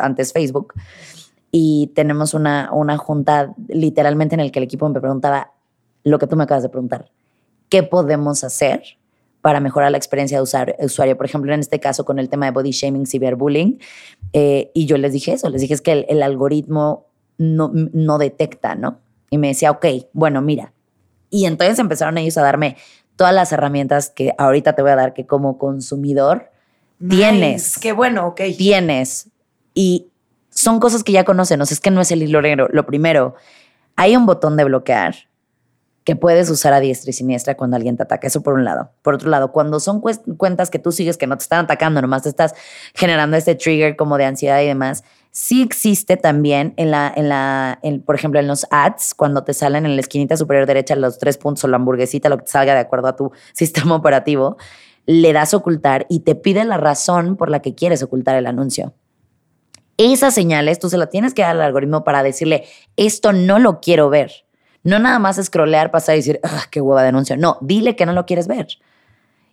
[0.02, 0.74] antes Facebook,
[1.50, 5.54] y tenemos una, una junta literalmente en el que el equipo me preguntaba
[6.04, 7.10] lo que tú me acabas de preguntar.
[7.70, 8.84] ¿Qué podemos hacer
[9.46, 11.18] para mejorar la experiencia de usuario.
[11.18, 13.80] Por ejemplo, en este caso con el tema de body shaming, ciberbullying,
[14.34, 17.06] eh, y yo les dije eso, les dije es que el, algoritmo
[17.38, 19.02] no, no detecta, ¿no?
[19.30, 20.74] Y me decía, ok, bueno, mira.
[21.30, 22.76] Y entonces empezaron ellos a darme
[23.18, 26.50] todas las herramientas que ahorita te voy a dar que como consumidor
[27.08, 27.78] tienes.
[27.78, 28.42] Qué bueno, ok.
[28.58, 29.30] Tienes.
[29.76, 30.08] Y
[30.50, 32.68] son cosas que ya conocen, o sea, es que no es el hilo negro.
[32.72, 33.36] Lo primero,
[33.96, 35.14] hay un botón de bloquear
[36.06, 38.28] que puedes usar a diestra y siniestra cuando alguien te ataca.
[38.28, 38.92] Eso por un lado.
[39.02, 42.22] Por otro lado, cuando son cuentas que tú sigues que no te están atacando, nomás
[42.22, 42.54] te estás
[42.94, 47.82] generando este trigger como de ansiedad y demás, sí existe también en la, en la,
[48.06, 51.40] por ejemplo, en los ads, cuando te salen en la esquinita superior derecha los tres
[51.40, 54.58] puntos o la hamburguesita, lo que te salga de acuerdo a tu sistema operativo,
[55.08, 58.94] le das ocultar y te pide la razón por la que quieres ocultar el anuncio.
[59.98, 63.80] Esas señales tú se las tienes que dar al algoritmo para decirle, esto no lo
[63.80, 64.45] quiero ver
[64.86, 67.36] no nada más scrollear, pasar y decir, ah, qué hueva de anuncio.
[67.36, 68.68] No, dile que no lo quieres ver.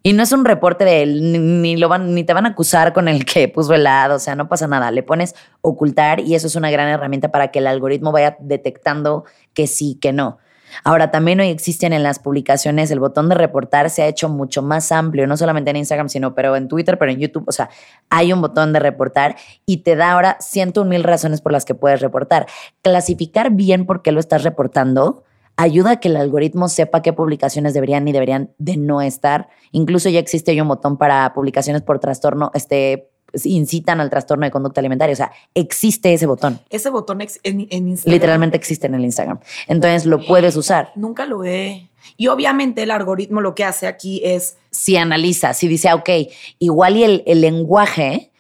[0.03, 2.93] Y no es un reporte de él, ni, lo van, ni te van a acusar
[2.93, 4.91] con el que puso el lado, o sea, no pasa nada.
[4.91, 9.25] Le pones ocultar y eso es una gran herramienta para que el algoritmo vaya detectando
[9.55, 10.39] que sí, que no.
[10.85, 14.63] Ahora, también hoy existen en las publicaciones el botón de reportar se ha hecho mucho
[14.63, 17.45] más amplio, no solamente en Instagram, sino pero en Twitter, pero en YouTube.
[17.47, 17.71] O sea,
[18.11, 21.75] hay un botón de reportar y te da ahora ciento mil razones por las que
[21.75, 22.47] puedes reportar.
[22.83, 25.25] Clasificar bien por qué lo estás reportando
[25.57, 29.49] ayuda a que el algoritmo sepa qué publicaciones deberían y deberían de no estar.
[29.71, 33.12] Incluso ya existe un botón para publicaciones por trastorno, este,
[33.45, 35.13] incitan al trastorno de conducta alimentaria.
[35.13, 36.61] O sea, existe ese botón.
[36.71, 38.13] Ese botón en, Instagram.
[38.13, 39.41] Literalmente existe en el Instagram.
[39.69, 40.93] Entonces lo puedes usar.
[40.95, 41.89] Nunca lo he.
[42.17, 44.57] Y obviamente el algoritmo lo que hace aquí es.
[44.71, 46.09] Si analiza, si dice, ah, ok,
[46.59, 48.31] igual y el, lenguaje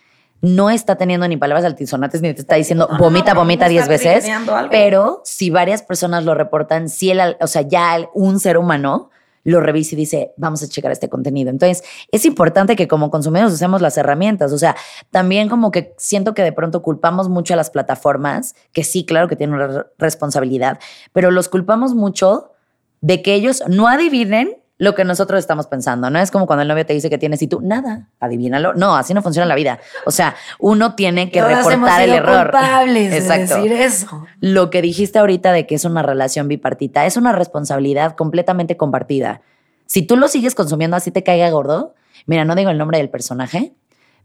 [0.40, 4.26] no está teniendo ni palabras altisonantes ni te está diciendo vomita, vomita 10 veces.
[4.70, 9.10] Pero si varias personas lo reportan, si el, o sea, ya un ser humano
[9.44, 11.50] lo revisa y dice, vamos a checar este contenido.
[11.50, 14.52] Entonces, es importante que como consumidores usemos las herramientas.
[14.52, 14.76] O sea,
[15.10, 19.28] también como que siento que de pronto culpamos mucho a las plataformas, que sí, claro
[19.28, 20.78] que tienen una responsabilidad,
[21.12, 22.52] pero los culpamos mucho
[23.00, 26.10] de que ellos no adivinen lo que nosotros estamos pensando.
[26.10, 28.74] No es como cuando el novio te dice que tienes y tú, nada, adivínalo.
[28.74, 29.78] No, así no funciona la vida.
[30.06, 32.52] O sea, uno tiene que reportar el error.
[32.88, 33.54] Exacto.
[33.58, 34.26] decir eso.
[34.40, 39.42] Lo que dijiste ahorita de que es una relación bipartita es una responsabilidad completamente compartida.
[39.86, 41.94] Si tú lo sigues consumiendo así te caiga gordo,
[42.26, 43.74] mira, no digo el nombre del personaje,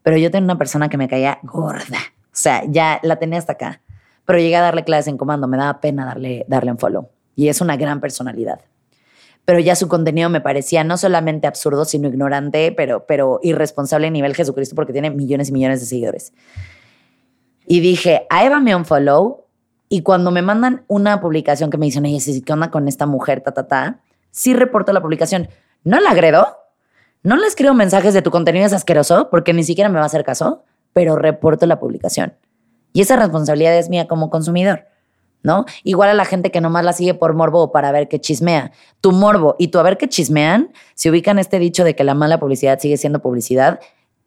[0.02, 2.00] pero yo tengo una persona que me caía gorda.
[2.34, 3.82] O sea, ya la tenía hasta acá.
[4.26, 7.12] Pero llegué a darle clases en comando, me daba pena darle, darle un follow.
[7.36, 8.62] Y es una gran personalidad
[9.48, 14.10] pero ya su contenido me parecía no solamente absurdo, sino ignorante, pero, pero irresponsable a
[14.10, 16.34] nivel Jesucristo porque tiene millones y millones de seguidores.
[17.66, 19.46] Y dije, a Eva me unfollow
[19.88, 23.40] y cuando me mandan una publicación que me dicen, oye, ¿qué onda con esta mujer,
[23.40, 24.02] ta?
[24.32, 25.48] Sí reporto la publicación.
[25.86, 26.58] No la agredo,
[27.24, 30.08] no le escribo mensajes de tu contenido es asqueroso porque ni siquiera me va a
[30.08, 32.34] hacer caso, pero reporto la publicación.
[32.92, 34.88] Y esa responsabilidad es mía como consumidor.
[35.48, 35.66] ¿No?
[35.84, 38.72] Igual a la gente que nomás la sigue por morbo o para ver qué chismea.
[39.00, 42.14] Tu morbo y tu a ver qué chismean, si ubican este dicho de que la
[42.14, 43.80] mala publicidad sigue siendo publicidad,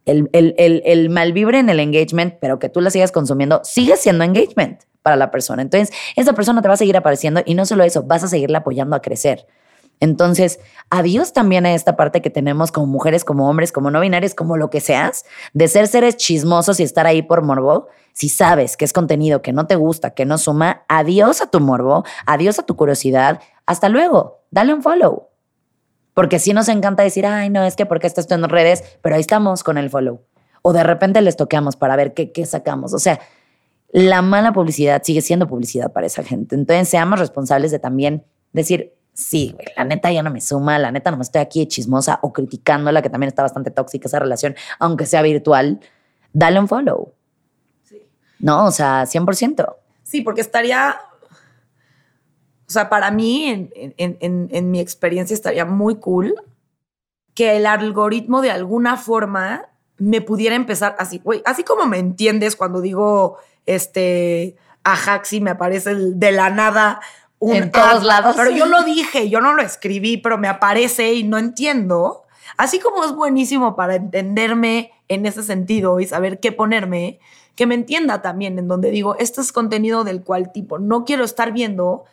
[0.07, 3.97] el, el, el, el malvibre en el engagement, pero que tú la sigas consumiendo, sigue
[3.97, 5.61] siendo engagement para la persona.
[5.61, 8.59] Entonces, esa persona te va a seguir apareciendo y no solo eso, vas a seguirla
[8.59, 9.47] apoyando a crecer.
[10.01, 14.35] Entonces, adiós también a esta parte que tenemos como mujeres, como hombres, como no binarios,
[14.35, 17.89] como lo que seas, de ser seres chismosos y estar ahí por morbo.
[18.15, 21.61] Si sabes que es contenido que no te gusta, que no suma, adiós a tu
[21.61, 23.41] morbo, adiós a tu curiosidad.
[23.67, 25.29] Hasta luego, dale un follow.
[26.15, 29.21] Porque sí nos encanta decir, ay, no, es que porque estás en redes, pero ahí
[29.21, 30.23] estamos con el follow.
[30.63, 32.95] O de repente les toqueamos para ver qué, qué sacamos.
[32.95, 33.21] O sea,
[33.93, 36.55] la mala publicidad sigue siendo publicidad para esa gente.
[36.55, 41.11] Entonces, seamos responsables de también decir, sí, la neta ya no me suma, la neta
[41.11, 45.07] no me estoy aquí chismosa o criticándola, que también está bastante tóxica esa relación, aunque
[45.07, 45.81] sea virtual,
[46.33, 47.13] dale un follow.
[47.85, 48.03] Sí.
[48.39, 49.77] No, o sea, 100%.
[50.03, 50.97] Sí, porque estaría,
[52.67, 56.35] o sea, para mí, en, en mi experiencia, estaría muy cool
[57.35, 59.67] que el algoritmo de alguna forma
[60.01, 65.51] me pudiera empezar así, güey, así como me entiendes cuando digo, este, a Haxi me
[65.51, 67.01] aparece de la nada
[67.41, 68.37] un en todos lados.
[68.37, 72.23] Pero yo lo dije, yo no lo escribí, pero me aparece y no entiendo.
[72.57, 77.19] Así como es buenísimo para entenderme en ese sentido y saber qué ponerme,
[77.57, 81.25] que me entienda también en donde digo, este es contenido del cual tipo no quiero
[81.25, 82.05] estar viendo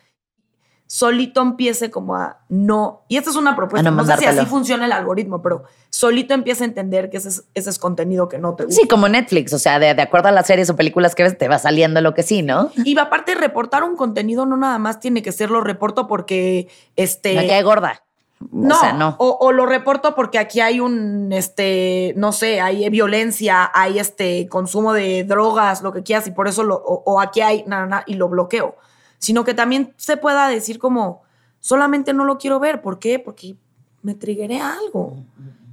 [0.88, 4.86] solito empiece como a no, y esta es una propuesta, no, sé si así funciona
[4.86, 8.54] el algoritmo, pero solito empieza a entender que ese es, ese es contenido que no
[8.54, 8.80] te gusta.
[8.80, 11.36] Sí, como Netflix, o sea, de, de, acuerdo a las series o películas que ves,
[11.36, 12.70] te va saliendo lo que sí, ¿no?
[12.74, 17.34] Y aparte, reportar un contenido no nada más tiene que ser lo reporto porque, este...
[17.34, 18.02] No, hay gorda.
[18.50, 19.14] No, o, sea, no.
[19.18, 24.94] O, lo reporto porque aquí hay un, este, no sé, hay violencia, hay este consumo
[24.94, 28.14] de drogas, lo que quieras, y por eso lo, o, aquí hay, nada, nada, y
[28.14, 28.76] lo bloqueo
[29.18, 31.22] sino que también se pueda decir como,
[31.60, 32.80] solamente no lo quiero ver.
[32.80, 33.18] ¿Por qué?
[33.18, 33.56] Porque
[34.02, 35.16] me trigueré algo.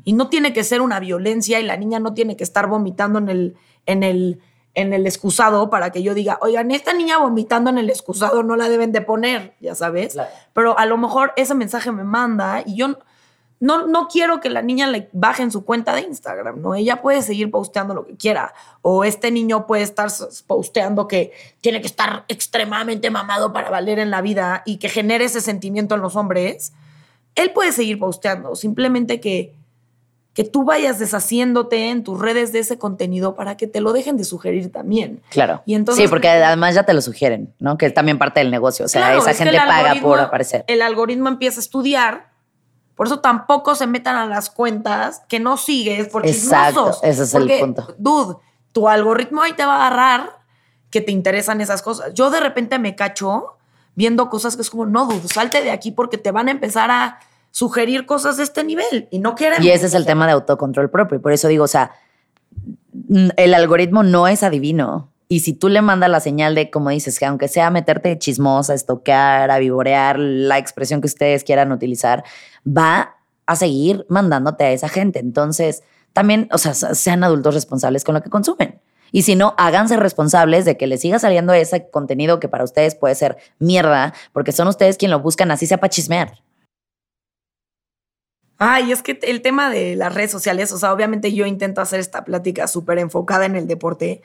[0.04, 3.20] Y no tiene que ser una violencia y la niña no tiene que estar vomitando
[3.20, 4.40] en el, en el,
[4.74, 8.56] en el excusado para que yo diga, oigan, esta niña vomitando en el excusado no
[8.56, 10.18] la deben de poner, ya sabes.
[10.54, 13.00] Pero a lo mejor ese mensaje me manda y yo
[13.60, 16.76] no, no quiero que la niña le baje en su cuenta de Instagram, ¿no?
[16.76, 18.54] Ella puede seguir posteando lo que quiera.
[18.82, 20.10] O este niño puede estar
[20.46, 21.32] posteando que
[21.62, 25.96] tiene que estar extremadamente mamado para valer en la vida y que genere ese sentimiento
[25.96, 26.74] en los hombres.
[27.36, 29.54] Él puede seguir posteando, simplemente que,
[30.34, 34.18] que tú vayas deshaciéndote en tus redes de ese contenido para que te lo dejen
[34.18, 35.22] de sugerir también.
[35.30, 35.62] Claro.
[35.66, 37.78] Y entonces, sí, porque además ya te lo sugieren, ¿no?
[37.78, 38.86] Que es también parte del negocio.
[38.86, 40.66] O sea, esa gente paga por aparecer.
[40.68, 42.35] El algoritmo empieza a estudiar
[42.96, 47.34] por eso tampoco se metan a las cuentas que no sigues por Exacto, ese es
[47.34, 47.94] el punto.
[47.98, 48.38] Dude,
[48.72, 50.40] tu algoritmo ahí te va a agarrar
[50.90, 52.14] que te interesan esas cosas.
[52.14, 53.58] Yo de repente me cacho
[53.96, 56.90] viendo cosas que es como, no, dude, salte de aquí porque te van a empezar
[56.90, 57.20] a
[57.52, 59.66] sugerir cosas de este nivel y no queremos.
[59.66, 61.22] Y ese es el tema de autocontrol propio.
[61.22, 61.92] Por eso digo, o sea,
[63.38, 65.10] el algoritmo no es adivino.
[65.28, 68.74] Y si tú le mandas la señal de, como dices, que aunque sea meterte chismosa,
[68.74, 72.24] estoquear, a vivorear, la expresión que ustedes quieran utilizar,
[72.66, 75.20] va a seguir mandándote a esa gente.
[75.20, 78.82] Entonces, también, o sea, sean adultos responsables con lo que consumen.
[79.12, 82.96] Y si no, háganse responsables de que les siga saliendo ese contenido que para ustedes
[82.96, 86.42] puede ser mierda, porque son ustedes quienes lo buscan, así sea para chismear.
[88.58, 92.00] Ay, es que el tema de las redes sociales, o sea, obviamente yo intento hacer
[92.00, 94.22] esta plática súper enfocada en el deporte,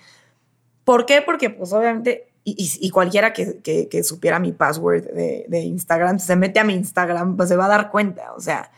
[0.85, 1.23] ¿Por qué?
[1.23, 6.75] Porque pues obviamente, y, cualquiera que, supiera mi password de, Instagram, se mete a mi
[6.75, 8.71] Instagram, pues se va a dar cuenta, o sea,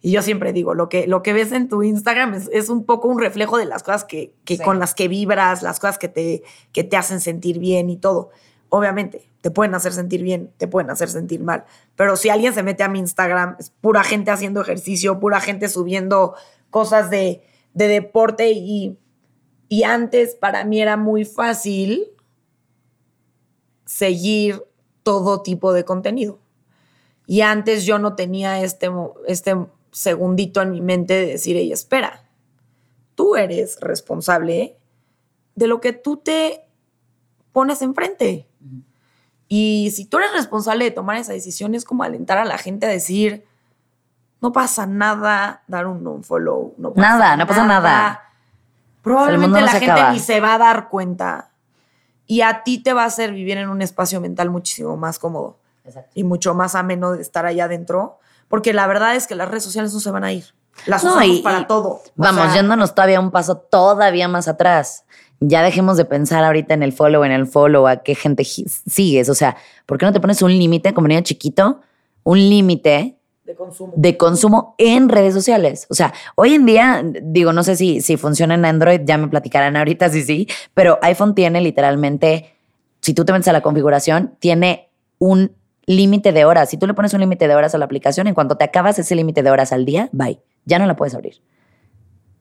[0.00, 3.08] y yo siempre digo, lo que, lo que ves en tu Instagram es, un poco
[3.08, 4.32] un reflejo de las cosas que,
[4.64, 8.30] con las que vibras, las cosas que te, que te hacen sentir bien y todo.
[8.68, 11.64] Obviamente, te pueden hacer sentir bien, te pueden hacer sentir mal.
[11.96, 15.68] Pero si alguien se mete a mi Instagram, es pura gente haciendo ejercicio, pura gente
[15.68, 16.34] subiendo
[16.70, 17.42] cosas de,
[17.74, 18.96] de deporte y
[19.68, 22.08] y antes para mí era muy fácil
[23.88, 24.62] seguir
[25.02, 26.38] todo tipo de contenido.
[27.26, 28.90] Y antes yo no tenía este,
[29.26, 29.56] este
[29.92, 32.22] segundito en mi mente de decir, ella espera,
[33.14, 34.76] tú eres responsable
[35.54, 36.66] de lo que tú te
[37.52, 38.46] pones enfrente.
[39.48, 42.84] Y si tú eres responsable de tomar esa decisión, es como alentar a la gente
[42.84, 43.46] a decir,
[44.42, 47.36] no pasa nada, dar un unfollow, no pasa nada.
[47.36, 48.22] No pasa nada
[49.00, 51.47] Probablemente la gente ni se va a dar cuenta.
[52.28, 55.58] Y a ti te va a hacer vivir en un espacio mental muchísimo más cómodo.
[56.14, 58.18] Y mucho más ameno de estar allá adentro.
[58.48, 60.44] Porque la verdad es que las redes sociales no se van a ir.
[60.86, 62.02] Las usamos para todo.
[62.14, 65.04] vamos, yéndonos todavía un paso todavía más atrás.
[65.40, 69.28] Ya dejemos de pensar ahorita en el follow, en el follow, a qué gente sigues.
[69.28, 69.56] O sea,
[69.86, 71.80] ¿por qué no te pones un límite como niño chiquito?
[72.24, 73.17] Un límite
[73.48, 73.92] de consumo.
[73.96, 75.86] de consumo en redes sociales.
[75.90, 79.26] O sea, hoy en día, digo, no sé si, si funciona en Android, ya me
[79.28, 82.54] platicarán ahorita si sí, pero iPhone tiene literalmente,
[83.00, 85.52] si tú te metes a la configuración, tiene un
[85.86, 86.68] límite de horas.
[86.68, 88.98] Si tú le pones un límite de horas a la aplicación, en cuanto te acabas
[88.98, 90.38] ese límite de horas al día, bye.
[90.66, 91.40] Ya no la puedes abrir.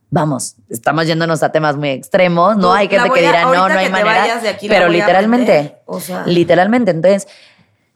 [0.09, 2.71] Vamos, estamos yéndonos a temas muy extremos, ¿no?
[2.73, 4.25] Hay gente que a- dirá, no, no hay manera.
[4.67, 5.81] pero literalmente, aprender.
[5.85, 6.25] O sea.
[6.25, 6.91] literalmente.
[6.91, 7.27] Entonces,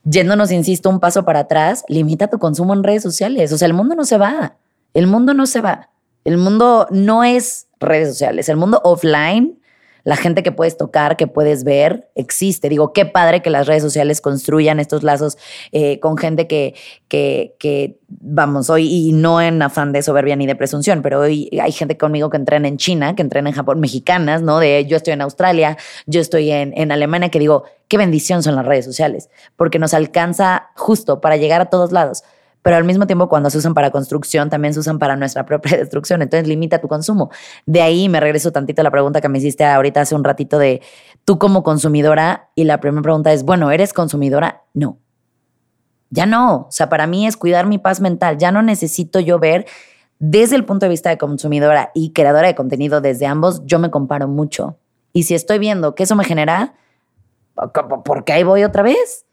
[0.03, 3.51] yéndonos, insisto, un paso para atrás, limita tu consumo en redes sociales.
[3.51, 4.57] O sea, el mundo no se va.
[4.93, 5.89] El mundo no se va.
[6.23, 8.49] El mundo no es redes sociales.
[8.49, 9.59] El mundo offline,
[10.03, 12.69] la gente que puedes tocar, que puedes ver, existe.
[12.69, 15.37] Digo, qué padre que las redes sociales construyan estos lazos
[15.71, 16.75] eh, con gente que,
[17.07, 21.49] que, que, vamos, hoy, y no en afán de soberbia ni de presunción, pero hoy
[21.61, 24.59] hay gente conmigo que entrena en China, que entrena en Japón, mexicanas, ¿no?
[24.59, 28.55] De yo estoy en Australia, yo estoy en, en Alemania, que digo, qué bendición son
[28.55, 32.23] las redes sociales, porque nos alcanza justo para llegar a todos lados.
[32.61, 35.77] Pero al mismo tiempo, cuando se usan para construcción, también se usan para nuestra propia
[35.77, 36.21] destrucción.
[36.21, 37.31] Entonces, limita tu consumo.
[37.65, 40.59] De ahí me regreso tantito a la pregunta que me hiciste ahorita hace un ratito
[40.59, 40.81] de
[41.25, 42.49] tú como consumidora.
[42.55, 44.63] Y la primera pregunta es, bueno, ¿eres consumidora?
[44.73, 44.99] No.
[46.09, 46.67] Ya no.
[46.67, 48.37] O sea, para mí es cuidar mi paz mental.
[48.37, 49.65] Ya no necesito yo ver
[50.23, 53.89] desde el punto de vista de consumidora y creadora de contenido desde ambos, yo me
[53.89, 54.77] comparo mucho.
[55.13, 56.75] Y si estoy viendo que eso me genera,
[58.05, 59.25] ¿por qué ahí voy otra vez?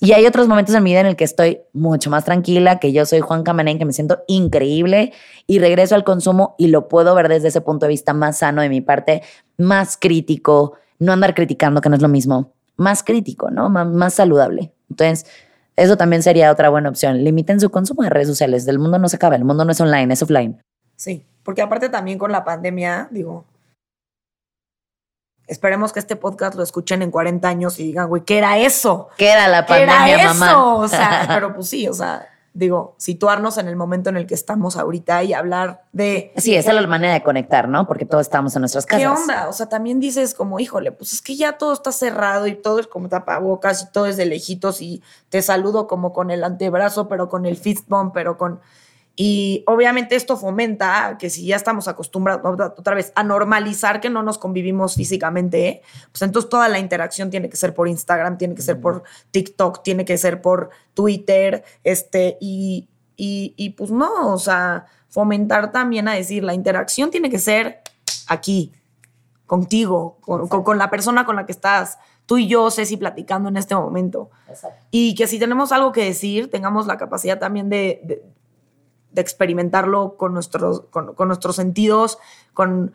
[0.00, 2.92] Y hay otros momentos en mi vida en el que estoy mucho más tranquila, que
[2.92, 5.12] yo soy Juan Camanén, que me siento increíble
[5.46, 8.60] y regreso al consumo y lo puedo ver desde ese punto de vista más sano
[8.60, 9.22] de mi parte,
[9.56, 13.70] más crítico, no andar criticando, que no es lo mismo, más crítico, ¿no?
[13.70, 14.72] Más saludable.
[14.90, 15.26] Entonces,
[15.76, 17.24] eso también sería otra buena opción.
[17.24, 18.64] Limiten su consumo de redes sociales.
[18.64, 20.60] Del mundo no se acaba, el mundo no es online, es offline.
[20.96, 23.44] Sí, porque aparte también con la pandemia, digo,
[25.46, 29.08] esperemos que este podcast lo escuchen en 40 años y digan, güey, ¿qué era eso?
[29.16, 30.46] ¿Qué era la ¿Qué pandemia, era mamá?
[30.46, 30.74] eso?
[30.76, 34.34] O sea, pero pues sí, o sea, digo, situarnos en el momento en el que
[34.34, 36.32] estamos ahorita y hablar de...
[36.36, 37.86] Sí, esa es la manera de conectar, ¿no?
[37.86, 39.02] Porque todos estamos en nuestras casas.
[39.02, 39.48] ¿Qué onda?
[39.48, 42.78] O sea, también dices como, híjole, pues es que ya todo está cerrado y todo
[42.78, 47.08] es como tapabocas y todo es de lejitos y te saludo como con el antebrazo,
[47.08, 48.60] pero con el fist bump, pero con...
[49.16, 52.42] Y obviamente esto fomenta que si ya estamos acostumbrados
[52.76, 57.48] otra vez a normalizar que no nos convivimos físicamente, pues entonces toda la interacción tiene
[57.48, 62.38] que ser por Instagram, tiene que ser por TikTok, tiene que ser por Twitter, este,
[62.40, 67.38] y, y, y pues no, o sea, fomentar también a decir, la interacción tiene que
[67.38, 67.82] ser
[68.26, 68.72] aquí,
[69.46, 73.48] contigo, con, con, con la persona con la que estás, tú y yo, Ceci, platicando
[73.48, 74.30] en este momento.
[74.48, 74.84] Exacto.
[74.90, 78.22] Y que si tenemos algo que decir, tengamos la capacidad también de, de,
[79.14, 82.18] de experimentarlo con nuestros, con, con nuestros sentidos,
[82.52, 82.92] con,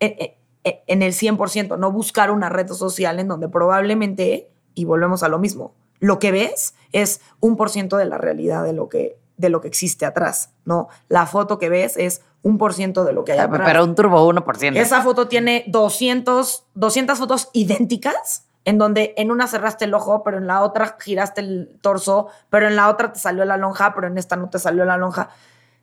[0.00, 5.28] en, en el 100%, no buscar una red social en donde probablemente, y volvemos a
[5.28, 9.18] lo mismo, lo que ves es un por ciento de la realidad de lo que
[9.38, 10.88] de lo que existe atrás, ¿no?
[11.08, 13.62] La foto que ves es un por ciento de lo que hay atrás.
[13.64, 14.76] Pero un turbo 1%.
[14.76, 20.36] Esa foto tiene 200, 200 fotos idénticas, en donde en una cerraste el ojo, pero
[20.36, 24.08] en la otra giraste el torso, pero en la otra te salió la lonja, pero
[24.08, 25.30] en esta no te salió la lonja.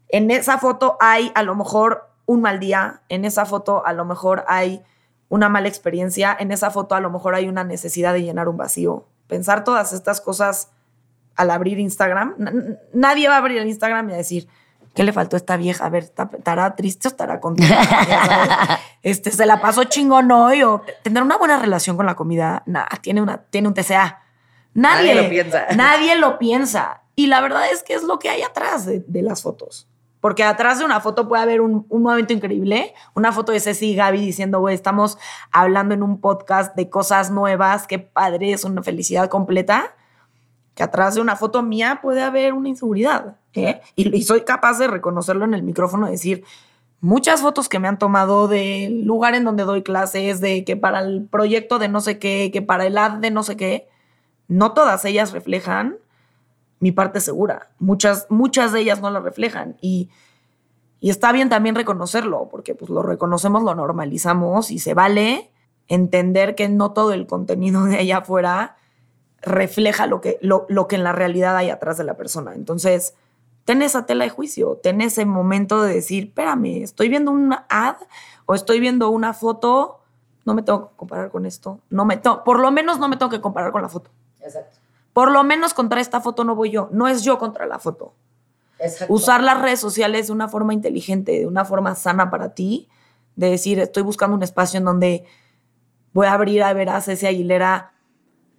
[0.08, 4.06] En esa foto hay a lo mejor un mal día, en esa foto a lo
[4.06, 4.84] mejor hay
[5.30, 8.58] una mala experiencia, en esa foto a lo mejor hay una necesidad de llenar un
[8.58, 9.08] vacío.
[9.26, 10.70] Pensar todas estas cosas
[11.36, 12.36] al abrir Instagram,
[12.94, 14.48] nadie va a abrir el Instagram y a decir,
[14.96, 15.86] ¿qué le faltó a esta vieja?
[15.86, 18.80] A ver, ¿estará triste o estará contenta?
[19.04, 20.64] este, ¿Se la pasó chingón hoy?
[20.64, 22.64] ¿O tener una buena relación con la comida?
[22.66, 24.22] Nada, tiene, una, tiene un TCA.
[24.74, 25.66] Nadie, Nadie lo piensa.
[25.76, 27.02] Nadie lo piensa.
[27.16, 29.88] Y la verdad es que es lo que hay atrás de, de las fotos.
[30.22, 33.92] Porque atrás de una foto puede haber un, un, momento increíble, una foto de Ceci
[33.92, 35.20] y Gaby diciendo, güey, estamos
[35.52, 39.94] hablando en un podcast de cosas nuevas, qué padre, es una felicidad completa
[40.76, 43.38] que atrás de una foto mía puede haber una inseguridad.
[43.56, 43.82] ¿Eh?
[43.96, 46.44] Y, soy capaz de reconocerlo en el micrófono, decir,
[47.02, 51.00] muchas fotos que me han tomado del lugar en donde doy clases, de que para
[51.00, 53.88] el proyecto de no sé qué, que para el ad de no sé qué,
[54.48, 55.98] no todas ellas reflejan
[56.80, 57.70] mi parte segura.
[57.80, 59.78] Muchas, muchas de ellas no la reflejan.
[59.82, 60.10] Y,
[61.00, 65.52] y está bien también reconocerlo, porque pues lo reconocemos, lo normalizamos y se vale
[65.88, 68.76] entender que no todo el contenido de allá afuera
[69.42, 72.56] refleja lo que, lo, lo, que en la realidad hay atrás de la persona.
[72.56, 73.14] Entonces,
[73.66, 77.98] ten esa tela de juicio, ten ese momento de decir, espérame, estoy viendo una ad
[78.46, 80.02] o estoy viendo una foto,
[80.46, 83.32] no me tengo que comparar con esto, no me por lo menos no me tengo
[83.32, 84.12] que comparar con la foto.
[84.40, 84.78] Exacto.
[85.14, 88.14] Por lo menos contra esta foto no voy yo, no es yo contra la foto.
[88.78, 89.12] Exacto.
[89.12, 92.88] Usar las redes sociales de una forma inteligente, de una forma sana para ti,
[93.36, 95.26] de decir, estoy buscando un espacio en donde
[96.14, 97.95] voy a abrir a ver a Ceci Aguilera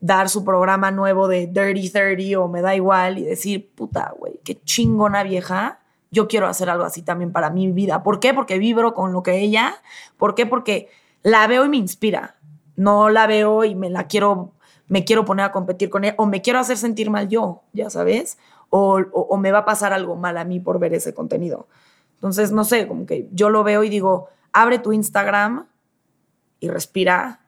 [0.07, 4.40] dar su programa nuevo de Dirty 30 o me da igual y decir, puta, güey,
[4.44, 5.80] qué chingona vieja.
[6.11, 8.02] Yo quiero hacer algo así también para mi vida.
[8.02, 8.32] ¿Por qué?
[8.32, 9.74] Porque vibro con lo que ella.
[10.16, 10.46] ¿Por qué?
[10.46, 10.88] Porque
[11.22, 12.36] la veo y me inspira.
[12.76, 14.52] No la veo y me la quiero
[14.88, 17.90] me quiero poner a competir con él o me quiero hacer sentir mal yo, ya
[17.90, 18.38] sabes,
[18.70, 21.66] o, me va a pasar algo mal a mí por ver ese contenido.
[22.14, 25.66] Entonces, no sé, como que yo lo veo y digo, abre tu Instagram
[26.61, 27.40] y respira,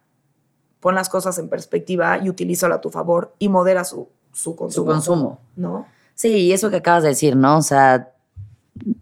[0.80, 4.86] pon las cosas en perspectiva y utilízalo a tu favor y modera su, su consumo.
[4.86, 5.40] Su consumo.
[5.56, 5.86] ¿No?
[6.14, 7.58] Sí, y eso que acabas de decir, ¿no?
[7.58, 8.12] O sea,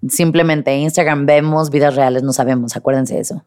[0.08, 3.44] simplemente Instagram vemos, vidas reales no sabemos, acuérdense de eso.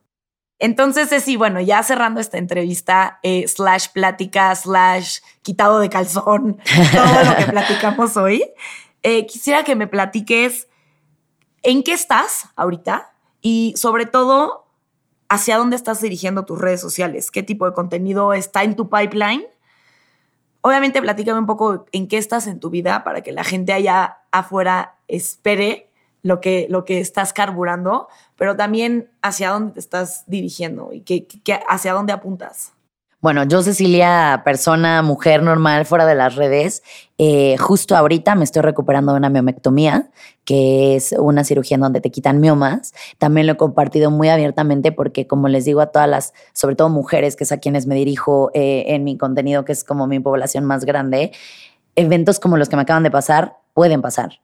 [0.60, 6.58] Entonces, sí, bueno, ya cerrando esta entrevista, eh, slash plática, slash quitado de calzón,
[6.92, 8.44] todo lo que platicamos hoy,
[9.04, 10.68] eh, quisiera que me platiques
[11.64, 14.69] en qué estás ahorita y sobre todo
[15.30, 19.46] hacia dónde estás dirigiendo tus redes sociales, qué tipo de contenido está en tu pipeline.
[20.62, 24.18] Obviamente, platícame un poco en qué estás en tu vida para que la gente allá
[24.32, 25.90] afuera espere
[26.22, 31.04] lo que, lo que estás carburando, pero también hacia dónde te estás dirigiendo y
[31.68, 32.74] hacia dónde apuntas.
[33.22, 36.84] Bueno, yo Cecilia, persona, mujer normal fuera de las redes,
[37.18, 40.10] eh, justo ahorita me estoy recuperando de una miomectomía,
[40.46, 42.94] que es una cirugía en donde te quitan miomas.
[43.18, 46.88] También lo he compartido muy abiertamente porque, como les digo a todas las, sobre todo
[46.88, 50.22] mujeres, que es a quienes me dirijo eh, en mi contenido, que es como mi
[50.22, 51.34] población más grande,
[51.98, 54.40] eventos como los que me acaban de pasar pueden pasar.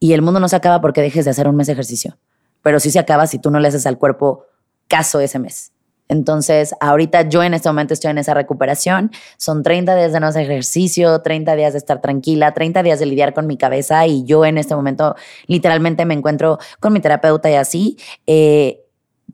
[0.00, 2.16] Y el mundo no se acaba porque dejes de hacer un mes de ejercicio,
[2.62, 4.46] pero sí se acaba si tú no le haces al cuerpo
[4.88, 5.73] caso ese mes.
[6.08, 9.10] Entonces, ahorita yo en este momento estoy en esa recuperación.
[9.38, 13.06] Son 30 días de no hacer ejercicio, 30 días de estar tranquila, 30 días de
[13.06, 17.50] lidiar con mi cabeza y yo en este momento literalmente me encuentro con mi terapeuta
[17.50, 17.96] y así,
[18.26, 18.80] eh,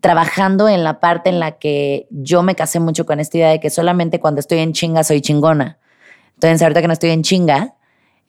[0.01, 3.61] trabajando en la parte en la que yo me casé mucho con esta idea de
[3.61, 5.79] que solamente cuando estoy en chinga soy chingona.
[6.35, 7.75] Entonces, ahorita que no estoy en chinga,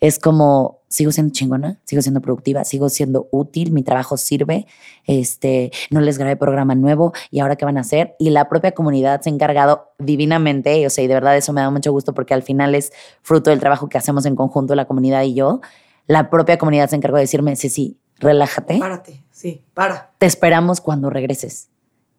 [0.01, 4.67] es como sigo siendo chingona, sigo siendo productiva, sigo siendo útil, mi trabajo sirve,
[5.05, 8.15] este, no les grabé programa nuevo y ahora qué van a hacer.
[8.19, 11.61] Y la propia comunidad se ha encargado divinamente, o sea, y de verdad eso me
[11.61, 12.91] da mucho gusto porque al final es
[13.21, 15.61] fruto del trabajo que hacemos en conjunto la comunidad y yo.
[16.07, 18.79] La propia comunidad se encargó de decirme, sí, sí, relájate.
[18.79, 20.11] Párate, sí, para.
[20.17, 21.69] Te esperamos cuando regreses.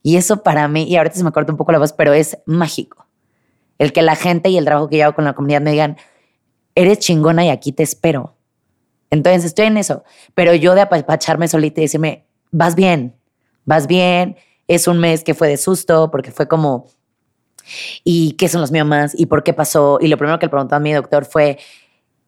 [0.03, 2.39] Y eso para mí, y ahorita se me corta un poco la voz, pero es
[2.47, 3.07] mágico.
[3.79, 5.97] El que la gente y el trabajo que yo hago con la comunidad me digan,
[6.75, 8.37] eres chingona y aquí te espero.
[9.11, 10.05] Entonces estoy en eso,
[10.35, 13.15] pero yo de apacharme solita y decirme, vas bien,
[13.65, 14.37] vas bien,
[14.69, 16.87] es un mes que fue de susto porque fue como,
[18.05, 19.13] ¿y qué son los miomas?
[19.19, 19.99] ¿Y por qué pasó?
[20.01, 21.59] Y lo primero que le preguntó a mi doctor fue,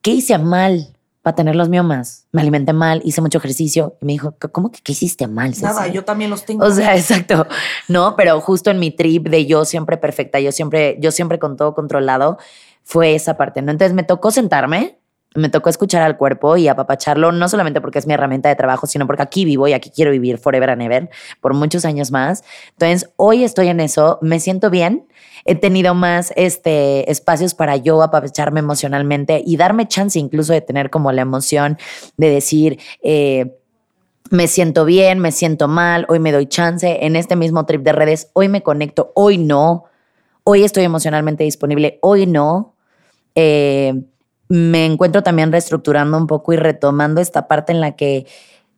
[0.02, 2.26] ¿qué hice mal para tener los miomas?
[2.32, 5.54] Me alimenté mal, hice mucho ejercicio y me dijo, ¿cómo que qué hiciste mal?
[5.62, 6.64] Nada, yo también los tengo.
[6.66, 7.46] O sea, exacto.
[7.88, 11.56] No, pero justo en mi trip de yo siempre perfecta, yo siempre, yo siempre con
[11.56, 12.36] todo controlado,
[12.84, 13.72] fue esa parte, ¿no?
[13.72, 14.98] Entonces me tocó sentarme
[15.34, 18.86] me tocó escuchar al cuerpo y apapacharlo, no solamente porque es mi herramienta de trabajo,
[18.86, 21.10] sino porque aquí vivo y aquí quiero vivir forever and ever
[21.40, 22.44] por muchos años más.
[22.70, 25.06] Entonces, hoy estoy en eso, me siento bien,
[25.44, 30.88] he tenido más este, espacios para yo apapacharme emocionalmente y darme chance incluso de tener
[30.88, 31.78] como la emoción
[32.16, 33.58] de decir, eh,
[34.30, 37.92] me siento bien, me siento mal, hoy me doy chance en este mismo trip de
[37.92, 39.84] redes, hoy me conecto, hoy no,
[40.44, 42.73] hoy estoy emocionalmente disponible, hoy no.
[43.34, 43.94] Eh,
[44.48, 48.26] me encuentro también reestructurando un poco y retomando esta parte en la que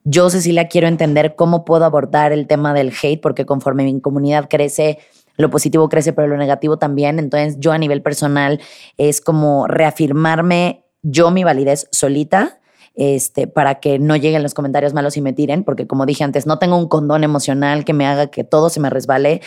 [0.05, 4.49] yo, Cecilia, quiero entender cómo puedo abordar el tema del hate, porque conforme mi comunidad
[4.49, 4.99] crece,
[5.37, 7.19] lo positivo crece, pero lo negativo también.
[7.19, 8.61] Entonces, yo a nivel personal
[8.97, 12.59] es como reafirmarme yo mi validez solita
[12.97, 16.47] este, para que no lleguen los comentarios malos y me tiren, porque como dije antes,
[16.47, 19.43] no tengo un condón emocional que me haga que todo se me resbale.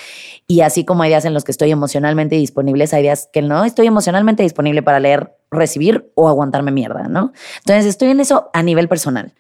[0.48, 3.66] Y así como hay días en los que estoy emocionalmente disponible, hay días que no
[3.66, 7.34] estoy emocionalmente disponible para leer, recibir o aguantarme mierda, ¿no?
[7.60, 9.34] Entonces estoy en eso a nivel personal.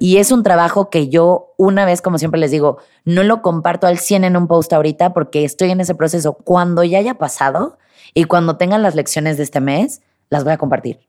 [0.00, 3.86] Y es un trabajo que yo, una vez, como siempre les digo, no lo comparto
[3.86, 6.32] al 100 en un post ahorita porque estoy en ese proceso.
[6.32, 7.78] Cuando ya haya pasado
[8.14, 10.00] y cuando tengan las lecciones de este mes,
[10.30, 11.00] las voy a compartir.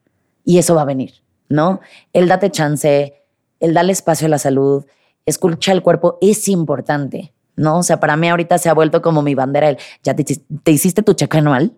[0.43, 1.22] Y eso va a venir.
[1.49, 1.81] ¿No?
[2.13, 3.21] El date chance,
[3.59, 4.85] el darle espacio a la salud,
[5.25, 7.79] escucha el cuerpo es importante, ¿no?
[7.79, 10.23] O sea, para mí ahorita se ha vuelto como mi bandera el, ya te,
[10.71, 11.73] hiciste tu cheque anual,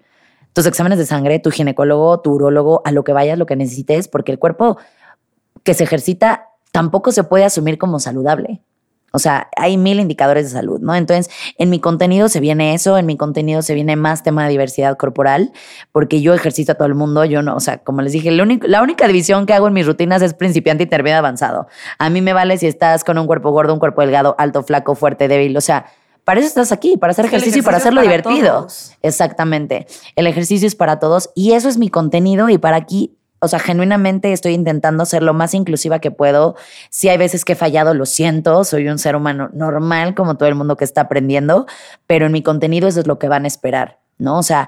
[0.53, 4.07] tus exámenes de sangre, tu ginecólogo, tu urólogo, a lo que vayas, lo que necesites,
[4.07, 4.77] porque el cuerpo
[5.63, 8.61] que se ejercita tampoco se puede asumir como saludable.
[9.15, 10.93] O sea, hay mil indicadores de salud, ¿no?
[10.93, 14.51] Entonces, en mi contenido se viene eso, en mi contenido se viene más tema de
[14.51, 15.51] diversidad corporal,
[15.91, 18.81] porque yo ejercito a todo el mundo, yo no, o sea, como les dije, la
[18.81, 21.67] única división que hago en mis rutinas es principiante, intermedio, avanzado.
[21.97, 24.93] A mí me vale si estás con un cuerpo gordo, un cuerpo delgado, alto, flaco,
[24.95, 25.85] fuerte, débil, o sea,
[26.23, 28.67] para eso estás aquí, para hacer ejercicio, y para hacerlo divertido.
[29.03, 29.85] Exactamente.
[30.15, 33.59] El ejercicio es para todos y eso es mi contenido y para aquí o sea,
[33.59, 36.55] genuinamente estoy intentando ser lo más inclusiva que puedo.
[36.89, 38.63] Si hay veces que he fallado, lo siento.
[38.63, 41.65] Soy un ser humano normal, como todo el mundo que está aprendiendo,
[42.07, 44.37] pero en mi contenido eso es lo que van a esperar, ¿no?
[44.37, 44.67] O sea,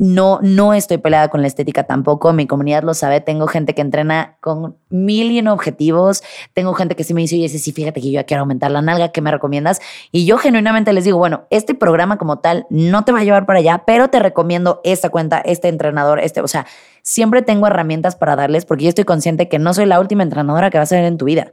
[0.00, 2.32] no, no estoy peleada con la estética tampoco.
[2.32, 3.20] Mi comunidad lo sabe.
[3.20, 6.22] Tengo gente que entrena con mil y un objetivos.
[6.54, 8.80] Tengo gente que sí me dice, oye, sí, fíjate que yo ya quiero aumentar la
[8.80, 9.10] nalga.
[9.10, 9.82] ¿Qué me recomiendas?
[10.10, 13.44] Y yo genuinamente les digo, bueno, este programa como tal no te va a llevar
[13.44, 16.66] para allá, pero te recomiendo esta cuenta, este entrenador, este, o sea,
[17.02, 20.70] siempre tengo herramientas para darles porque yo estoy consciente que no soy la última entrenadora
[20.70, 21.52] que vas a ver en tu vida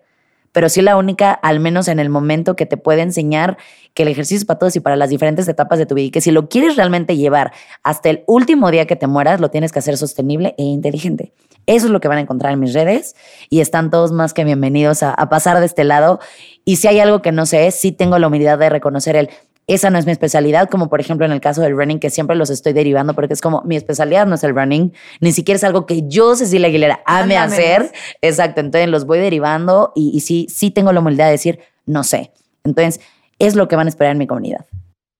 [0.51, 3.57] pero sí la única, al menos en el momento, que te puede enseñar
[3.93, 6.11] que el ejercicio es para todos y para las diferentes etapas de tu vida y
[6.11, 7.51] que si lo quieres realmente llevar
[7.83, 11.33] hasta el último día que te mueras, lo tienes que hacer sostenible e inteligente.
[11.65, 13.15] Eso es lo que van a encontrar en mis redes
[13.49, 16.19] y están todos más que bienvenidos a, a pasar de este lado.
[16.63, 19.29] Y si hay algo que no sé, sí tengo la humildad de reconocer el,
[19.67, 22.35] esa no es mi especialidad, como por ejemplo en el caso del running, que siempre
[22.35, 25.63] los estoy derivando porque es como mi especialidad no es el running, ni siquiera es
[25.63, 27.91] algo que yo, Cecilia Aguilera, ame hacer.
[28.21, 32.03] Exacto, entonces los voy derivando y, y sí, sí tengo la humildad de decir, no
[32.03, 32.31] sé.
[32.63, 33.01] Entonces,
[33.39, 34.65] es lo que van a esperar en mi comunidad.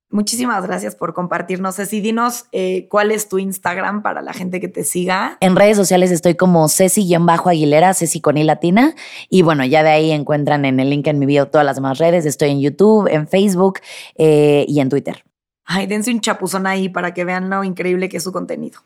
[0.10, 1.76] Muchísimas gracias por compartirnos.
[1.76, 5.38] Ceci, dinos eh, cuál es tu Instagram para la gente que te siga.
[5.41, 8.95] En redes sociales estoy como Ceci-Aguilera, Ceci con I latina.
[9.30, 11.97] Y bueno, ya de ahí encuentran en el link en mi video todas las demás
[11.97, 12.26] redes.
[12.26, 13.80] Estoy en YouTube, en Facebook
[14.16, 15.26] eh, y en Twitter.
[15.66, 18.80] Ay, dense un chapuzón ahí para que vean lo increíble que es su contenido.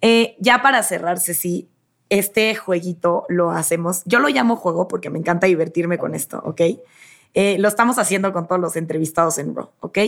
[0.00, 1.68] Eh, ya para cerrar, Ceci,
[2.08, 4.02] este jueguito lo hacemos.
[4.04, 6.60] Yo lo llamo juego porque me encanta divertirme con esto, ¿ok?
[7.34, 9.98] Lo estamos haciendo con todos los entrevistados en Raw, ¿ok?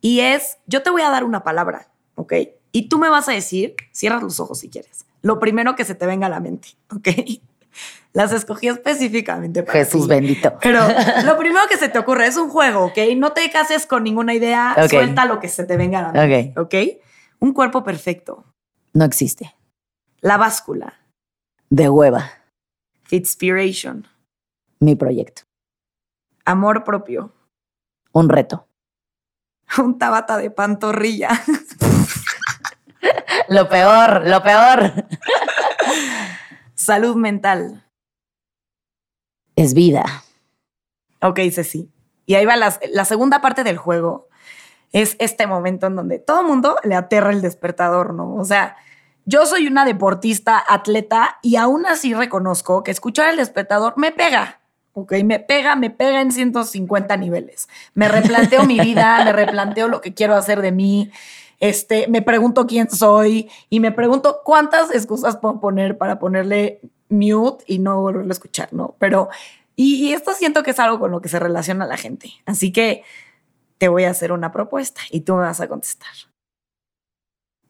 [0.00, 2.34] Y es, yo te voy a dar una palabra, ¿ok?
[2.72, 5.94] Y tú me vas a decir, cierras los ojos si quieres, lo primero que se
[5.94, 7.08] te venga a la mente, ¿ok?
[8.12, 10.52] Las escogí específicamente para Jesús bendito.
[10.62, 10.80] Pero
[11.24, 12.98] lo primero que se te ocurre es un juego, ¿ok?
[13.16, 16.60] No te cases con ninguna idea, suelta lo que se te venga a la mente,
[16.60, 16.74] ¿ok?
[17.40, 18.44] Un cuerpo perfecto.
[18.92, 19.54] No existe.
[20.20, 20.94] La báscula.
[21.70, 22.30] De hueva.
[23.02, 24.06] Fitspiration.
[24.78, 25.42] Mi proyecto.
[26.44, 27.32] Amor propio.
[28.12, 28.68] Un reto.
[29.78, 31.30] un tabata de pantorrilla.
[33.48, 34.92] lo peor, lo peor.
[36.74, 37.84] Salud mental.
[39.56, 40.04] Es vida.
[41.20, 41.90] Ok, Ceci.
[42.26, 44.28] Y ahí va la, la segunda parte del juego.
[44.92, 48.34] Es este momento en donde todo el mundo le aterra el despertador, ¿no?
[48.34, 48.76] O sea,
[49.24, 54.60] yo soy una deportista, atleta, y aún así reconozco que escuchar el despertador me pega.
[54.94, 55.12] ¿Ok?
[55.24, 57.68] Me pega, me pega en 150 niveles.
[57.92, 61.10] Me replanteo mi vida, me replanteo lo que quiero hacer de mí,
[61.60, 67.64] este, me pregunto quién soy y me pregunto cuántas excusas puedo poner para ponerle mute
[67.66, 68.96] y no volverlo a escuchar, ¿no?
[68.98, 69.28] Pero,
[69.76, 72.32] y, y esto siento que es algo con lo que se relaciona la gente.
[72.44, 73.02] Así que
[73.78, 76.12] te voy a hacer una propuesta y tú me vas a contestar.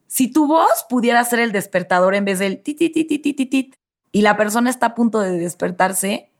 [0.06, 3.50] Si tu voz pudiera ser el despertador en vez del tit, tit, tit, tit, tit,
[3.50, 3.74] tit,
[4.12, 6.30] y la persona está a punto de despertarse,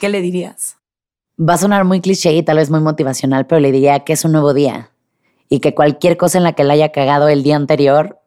[0.00, 0.76] ¿qué le dirías?
[1.40, 4.24] Va a sonar muy cliché y tal vez muy motivacional, pero le diría que es
[4.24, 4.90] un nuevo día
[5.48, 8.20] y que cualquier cosa en la que la haya cagado el día anterior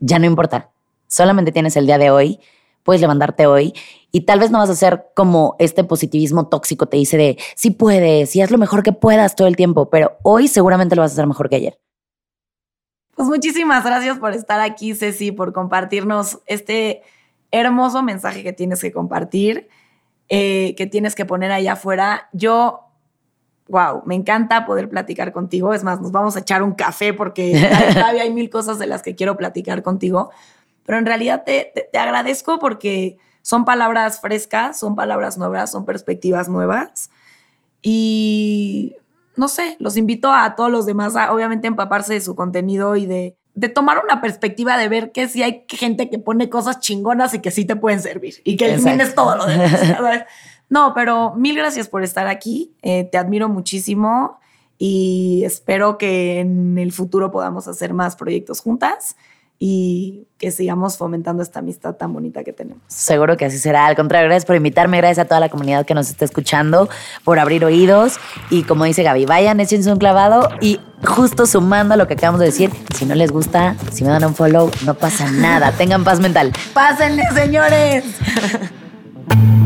[0.00, 0.70] ya no importa.
[1.06, 2.40] Solamente tienes el día de hoy,
[2.82, 3.74] puedes levantarte hoy
[4.10, 7.70] y tal vez no vas a ser como este positivismo tóxico te dice de si
[7.70, 11.12] puedes y haz lo mejor que puedas todo el tiempo, pero hoy seguramente lo vas
[11.12, 11.78] a hacer mejor que ayer.
[13.14, 17.02] Pues muchísimas gracias por estar aquí, Ceci, por compartirnos este
[17.50, 19.68] hermoso mensaje que tienes que compartir.
[20.34, 22.30] Eh, que tienes que poner allá afuera.
[22.32, 22.88] Yo,
[23.68, 25.74] wow, me encanta poder platicar contigo.
[25.74, 27.52] Es más, nos vamos a echar un café porque
[27.92, 30.30] todavía hay mil cosas de las que quiero platicar contigo.
[30.86, 36.48] Pero en realidad te, te, agradezco porque son palabras frescas, son palabras nuevas, son perspectivas
[36.48, 37.10] nuevas.
[37.82, 38.96] Y
[39.36, 43.04] no sé, los invito a todos los demás a obviamente empaparse de su contenido y
[43.04, 47.34] de de tomar una perspectiva de ver que sí hay gente que pone cosas chingonas
[47.34, 50.24] y que sí te pueden servir y que elimines todo lo demás.
[50.68, 52.72] no, pero mil gracias por estar aquí.
[52.82, 54.40] Eh, te admiro muchísimo
[54.78, 59.16] y espero que en el futuro podamos hacer más proyectos juntas
[59.64, 62.82] y que sigamos fomentando esta amistad tan bonita que tenemos.
[62.88, 63.86] Seguro que así será.
[63.86, 66.88] Al contrario, gracias por invitarme, gracias a toda la comunidad que nos está escuchando,
[67.22, 68.18] por abrir oídos
[68.50, 72.40] y como dice Gaby, vayan, échense un clavado y justo sumando a lo que acabamos
[72.40, 76.02] de decir, si no les gusta, si me dan un follow, no pasa nada, tengan
[76.02, 76.52] paz mental.
[76.74, 78.04] Pásenle, señores.